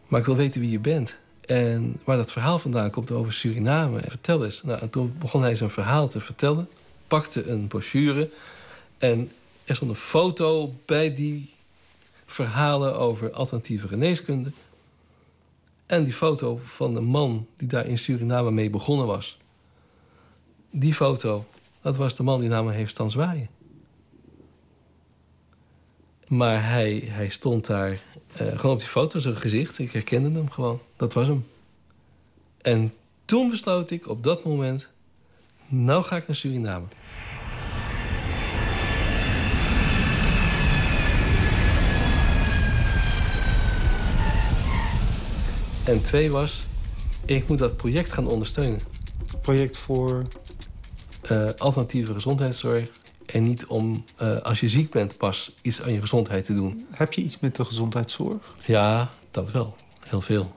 [0.08, 1.16] Maar ik wil weten wie je bent.
[1.46, 4.00] En waar dat verhaal vandaan komt over Suriname.
[4.00, 4.62] Vertel eens.
[4.62, 6.68] Nou, en toen begon hij zijn verhaal te vertellen.
[7.06, 8.30] Pakte een brochure.
[8.98, 9.30] En
[9.64, 11.58] er stond een foto bij die
[12.32, 14.52] verhalen over alternatieve geneeskunde.
[15.86, 19.38] En die foto van de man die daar in Suriname mee begonnen was.
[20.70, 21.44] Die foto,
[21.80, 23.48] dat was de man die naar me heeft staan zwaaien.
[26.26, 27.98] Maar hij, hij stond daar uh,
[28.58, 29.78] gewoon op die foto, zijn gezicht.
[29.78, 30.80] Ik herkende hem gewoon.
[30.96, 31.46] Dat was hem.
[32.62, 32.94] En
[33.24, 34.88] toen besloot ik op dat moment...
[35.68, 36.86] nou ga ik naar Suriname.
[45.90, 46.66] En twee was,
[47.24, 48.78] ik moet dat project gaan ondersteunen.
[49.40, 50.22] Project voor?
[51.32, 52.88] Uh, alternatieve gezondheidszorg
[53.26, 56.86] En niet om eh, als je ziek bent pas iets aan je gezondheid te doen.
[56.90, 58.54] Heb je iets met de gezondheidszorg?
[58.66, 59.74] Ja, dat wel.
[60.08, 60.52] Heel veel.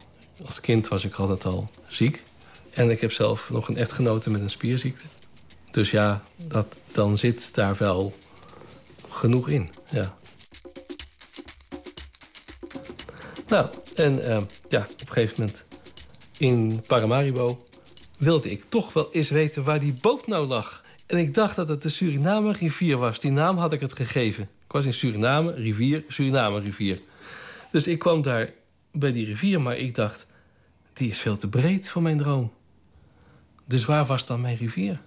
[0.45, 2.23] Als kind was ik altijd al ziek.
[2.69, 5.05] En ik heb zelf nog een echtgenote met een spierziekte.
[5.71, 8.13] Dus ja, dat, dan zit daar wel
[9.09, 9.69] genoeg in.
[9.91, 10.15] Ja.
[13.47, 15.65] Nou, en eh, ja, op een gegeven moment
[16.37, 17.65] in Paramaribo
[18.17, 20.81] wilde ik toch wel eens weten waar die boot nou lag.
[21.05, 23.19] En ik dacht dat het de Suriname rivier was.
[23.19, 24.43] Die naam had ik het gegeven.
[24.43, 27.01] Ik was in Suriname, rivier, Suriname rivier.
[27.71, 28.53] Dus ik kwam daar
[28.91, 30.25] bij die rivier, maar ik dacht...
[30.93, 32.51] die is veel te breed voor mijn droom.
[33.65, 34.99] Dus waar was dan mijn rivier?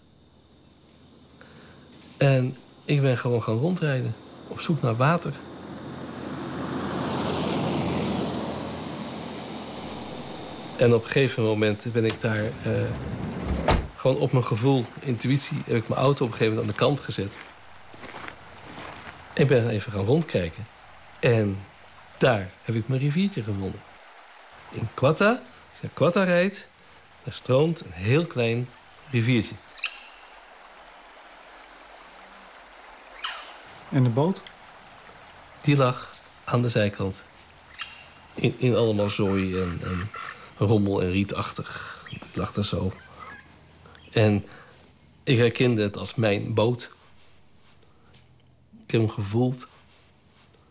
[2.17, 4.15] En ik ben gewoon gaan rondrijden.
[4.49, 5.33] Op zoek naar water.
[10.77, 12.44] En op een gegeven moment ben ik daar...
[12.44, 12.73] eh,
[13.97, 15.62] gewoon op mijn gevoel, intuïtie...
[15.66, 17.39] heb ik mijn auto op een gegeven moment aan de kant gezet.
[19.32, 20.66] Ik ben even gaan rondkijken.
[21.20, 21.65] En
[22.19, 23.81] daar heb ik mijn riviertje gevonden.
[24.70, 26.69] In Quatta, als je naar Quatta rijdt...
[27.23, 28.69] daar stroomt een heel klein
[29.11, 29.55] riviertje.
[33.90, 34.40] En de boot?
[35.61, 37.23] Die lag aan de zijkant.
[38.35, 40.11] In, in allemaal zooi en, en
[40.57, 42.01] rommel en rietachtig.
[42.11, 42.93] Het lag er zo.
[44.12, 44.45] En
[45.23, 46.91] ik herkende het als mijn boot.
[48.85, 49.66] Ik heb hem gevoeld,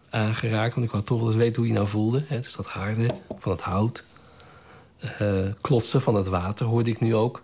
[0.10, 2.24] aangeraakt, want ik wou toch wel eens weten hoe hij nou voelde.
[2.28, 2.40] Hè?
[2.40, 4.06] Dus dat harde van het hout.
[4.98, 7.44] Eh, klotsen van het water hoorde ik nu ook.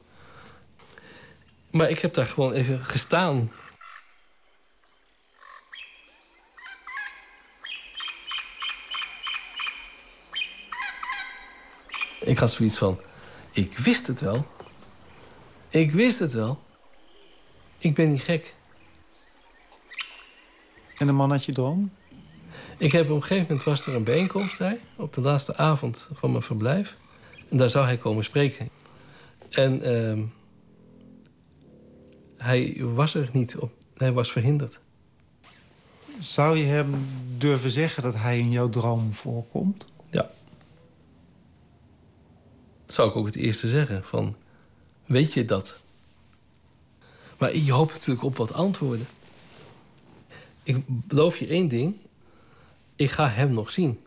[1.72, 3.52] Maar ik heb daar gewoon even gestaan.
[12.24, 13.00] Ik had zoiets van:
[13.52, 14.46] ik wist het wel.
[15.70, 16.60] Ik wist het wel.
[17.78, 18.56] Ik ben niet gek.
[20.98, 21.92] En de man uit je droom?
[22.78, 26.10] Ik heb op een gegeven moment was er een bijeenkomst daar, op de laatste avond
[26.14, 26.98] van mijn verblijf.
[27.50, 28.70] En daar zou hij komen spreken.
[29.50, 30.22] En ehm,
[32.38, 33.72] hij was er niet op.
[33.98, 34.80] Hij was verhinderd.
[36.20, 36.96] Zou je hem
[37.38, 39.86] durven zeggen dat hij in jouw droom voorkomt?
[40.12, 40.30] Ja.
[42.92, 44.04] Zou ik ook het eerste zeggen.
[44.04, 44.36] Van,
[45.06, 45.80] weet je dat?
[47.38, 49.08] Maar je hoopt natuurlijk op wat antwoorden.
[50.64, 51.96] Ik beloof je één ding.
[52.96, 54.00] Ik ga hem nog zien.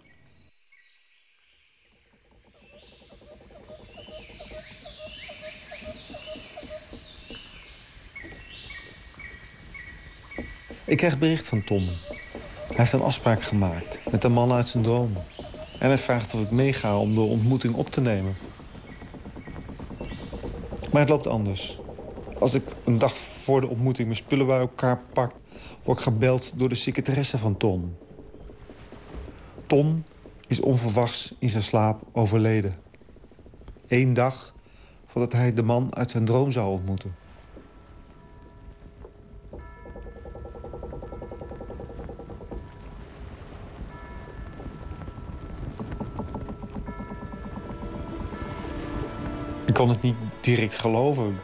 [10.86, 11.82] Ik krijg bericht van Tom.
[11.82, 15.12] Hij heeft een afspraak gemaakt met een man uit zijn droom.
[15.78, 18.36] En hij vraagt of ik meega om de ontmoeting op te nemen.
[20.94, 21.78] Maar het loopt anders.
[22.40, 25.32] Als ik een dag voor de ontmoeting mijn spullen bij elkaar pak...
[25.82, 27.96] word ik gebeld door de secretaresse van Ton.
[29.66, 30.04] Ton
[30.46, 32.74] is onverwachts in zijn slaap overleden.
[33.88, 34.54] Eén dag
[35.06, 37.14] voordat hij de man uit zijn droom zou ontmoeten.
[49.66, 51.40] Ik kon het niet direct geloven.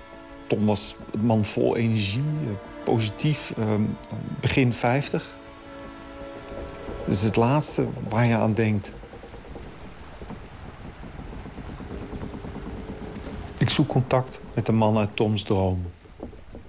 [0.46, 3.82] Tom was een man vol energie, eh, positief, ehm,
[4.40, 5.38] begin 50.
[7.04, 8.92] Dat is het laatste waar je aan denkt.
[13.58, 15.90] Ik zoek contact met de man uit Toms droom.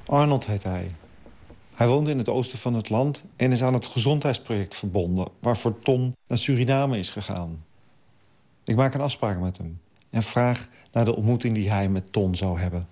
[0.05, 0.91] Arnold heet hij.
[1.75, 5.27] Hij woont in het oosten van het land en is aan het gezondheidsproject verbonden...
[5.39, 7.63] waarvoor Tom naar Suriname is gegaan.
[8.63, 9.79] Ik maak een afspraak met hem
[10.11, 12.87] en vraag naar de ontmoeting die hij met Ton zou hebben.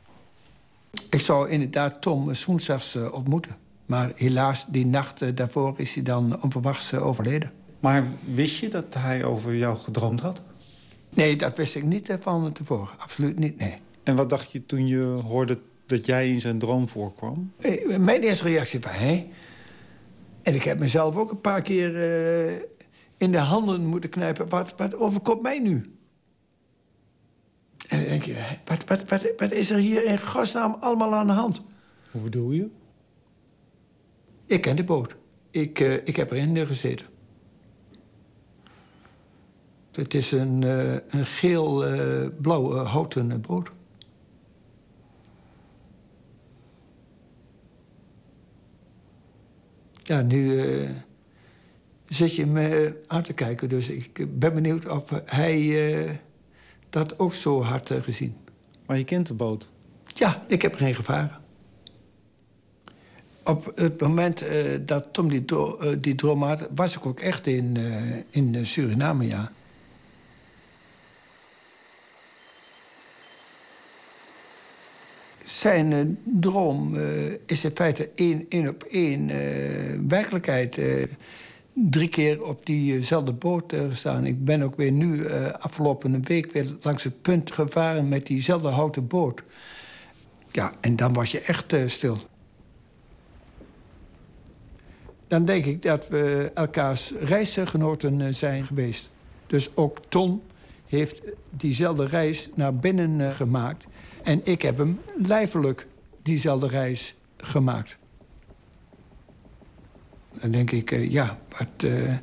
[1.10, 3.56] Ik zou inderdaad Tom woensdags eh, ontmoeten.
[3.86, 7.52] Maar helaas, die nacht daarvoor is hij dan onverwachts eh, overleden.
[7.80, 10.42] Maar wist je dat hij over jou gedroomd had?
[11.10, 12.90] Nee, dat wist ik niet eh, van tevoren.
[12.98, 13.76] Absoluut niet, nee.
[14.04, 17.52] En wat dacht je toen je hoorde dat jij in zijn droom voorkwam?
[17.58, 19.28] Eh, Mijn eerste reactie was, hé?
[20.42, 22.62] En ik heb mezelf ook een paar keer eh,
[23.18, 24.50] in de handen moeten knijpen.
[24.50, 25.94] Wat, wat overkomt mij nu?
[27.90, 28.36] En dan denk je,
[28.66, 31.62] wat, wat, wat, wat is er hier in godsnaam allemaal aan de hand?
[32.12, 32.68] Hoe bedoel je?
[34.46, 35.16] Ik ken de boot.
[35.52, 37.06] Ik, eh, ik heb erin gezeten.
[39.92, 43.70] Het is een, eh, een geel-blauwe houten boot.
[50.10, 50.90] Ja, nu eh,
[52.08, 53.70] zit je me aan te kijken.
[53.70, 56.10] Dus ik ben benieuwd of hij eh,
[56.90, 58.36] dat ook zo hard eh, gezien.
[58.86, 59.70] Maar je kent de boot?
[60.14, 61.38] Ja, ik heb geen gevaren.
[63.44, 66.68] op het moment eh, dat Tom die, eh, die droom had...
[66.76, 67.78] was ik ook echt in,
[68.30, 69.52] in Suriname, ja.
[75.46, 76.96] Zijn droom
[77.46, 79.28] is in feite één, één op één
[80.08, 80.78] werkelijkheid.
[81.88, 84.26] Drie keer op diezelfde boot eh, gestaan.
[84.26, 88.10] Ik ben ook weer nu eh, afgelopen week weer langs het punt gevaren...
[88.10, 89.44] met diezelfde houten boot.
[90.52, 92.18] Ja, en dan was je echt eh, stil.
[95.28, 99.10] Dan denk ik dat we elkaars reisgenoten zijn geweest.
[99.48, 100.42] Dus ook Ton
[100.88, 103.86] heeft diezelfde reis naar binnen gemaakt.
[104.24, 105.88] En ik heb hem lijfelijk
[106.22, 107.99] diezelfde reis gemaakt.
[110.42, 112.14] Dan denk ik, eh, ja, wat, eh,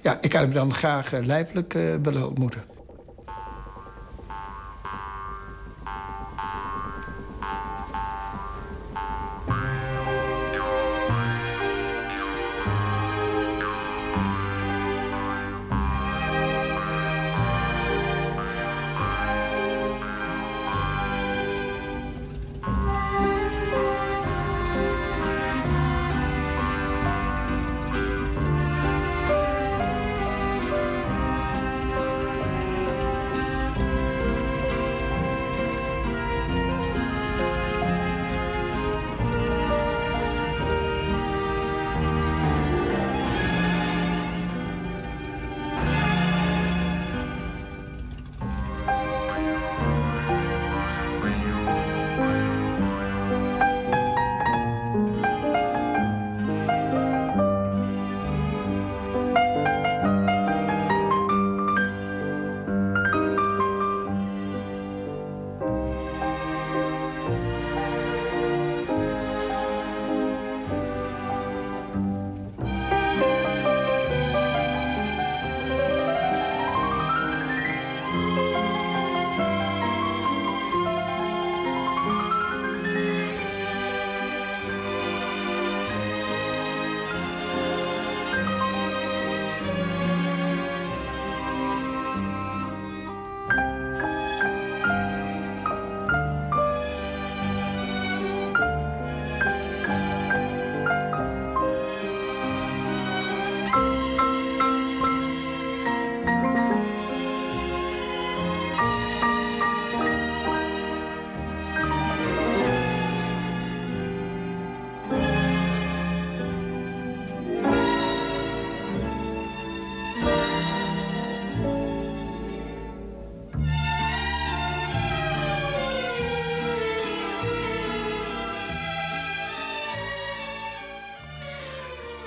[0.00, 1.72] ja, ik had hem dan graag eh, lijfelijk
[2.02, 2.73] willen ontmoeten.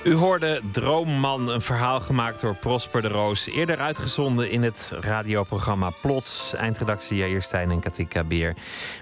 [0.08, 3.46] U hoorde Droomman, een verhaal gemaakt door Prosper de Roos.
[3.46, 6.54] Eerder uitgezonden in het radioprogramma Plots.
[6.54, 8.54] Eindredactie Jair Stijn en Katika Beer.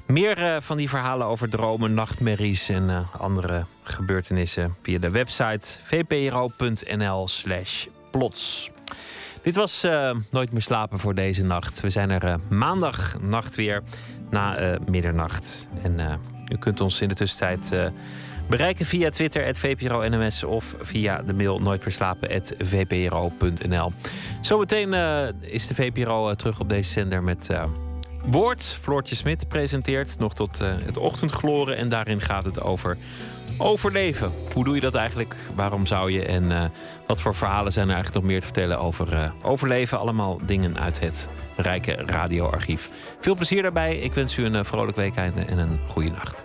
[0.07, 4.75] Meer eh, van die verhalen over dromen, nachtmerries en eh, andere gebeurtenissen...
[4.83, 8.71] via de website vpro.nl slash plots.
[9.43, 11.81] Dit was eh, Nooit meer slapen voor deze nacht.
[11.81, 13.83] We zijn er eh, maandag nacht weer
[14.31, 15.69] na middernacht.
[15.83, 16.21] En
[16.53, 17.91] u kunt ons in de tussentijd
[18.49, 20.45] bereiken via Twitter, het VPRO-NMS...
[20.45, 23.93] of via de mail nooitmeerslapen.vpro.nl.
[24.41, 27.51] Zometeen eh, is de VPRO eh, terug op deze zender met...
[27.51, 27.65] eh,
[28.25, 31.77] Woord, Floortje Smit presenteert nog tot het ochtendgloren.
[31.77, 32.97] En daarin gaat het over
[33.59, 34.33] overleven.
[34.53, 35.37] Hoe doe je dat eigenlijk?
[35.55, 36.25] Waarom zou je?
[36.25, 36.73] En
[37.07, 39.99] wat voor verhalen zijn er eigenlijk nog meer te vertellen over overleven?
[39.99, 42.91] Allemaal dingen uit het rijke radioarchief.
[43.21, 43.97] Veel plezier daarbij.
[43.97, 46.45] Ik wens u een vrolijk weekende en een goede nacht.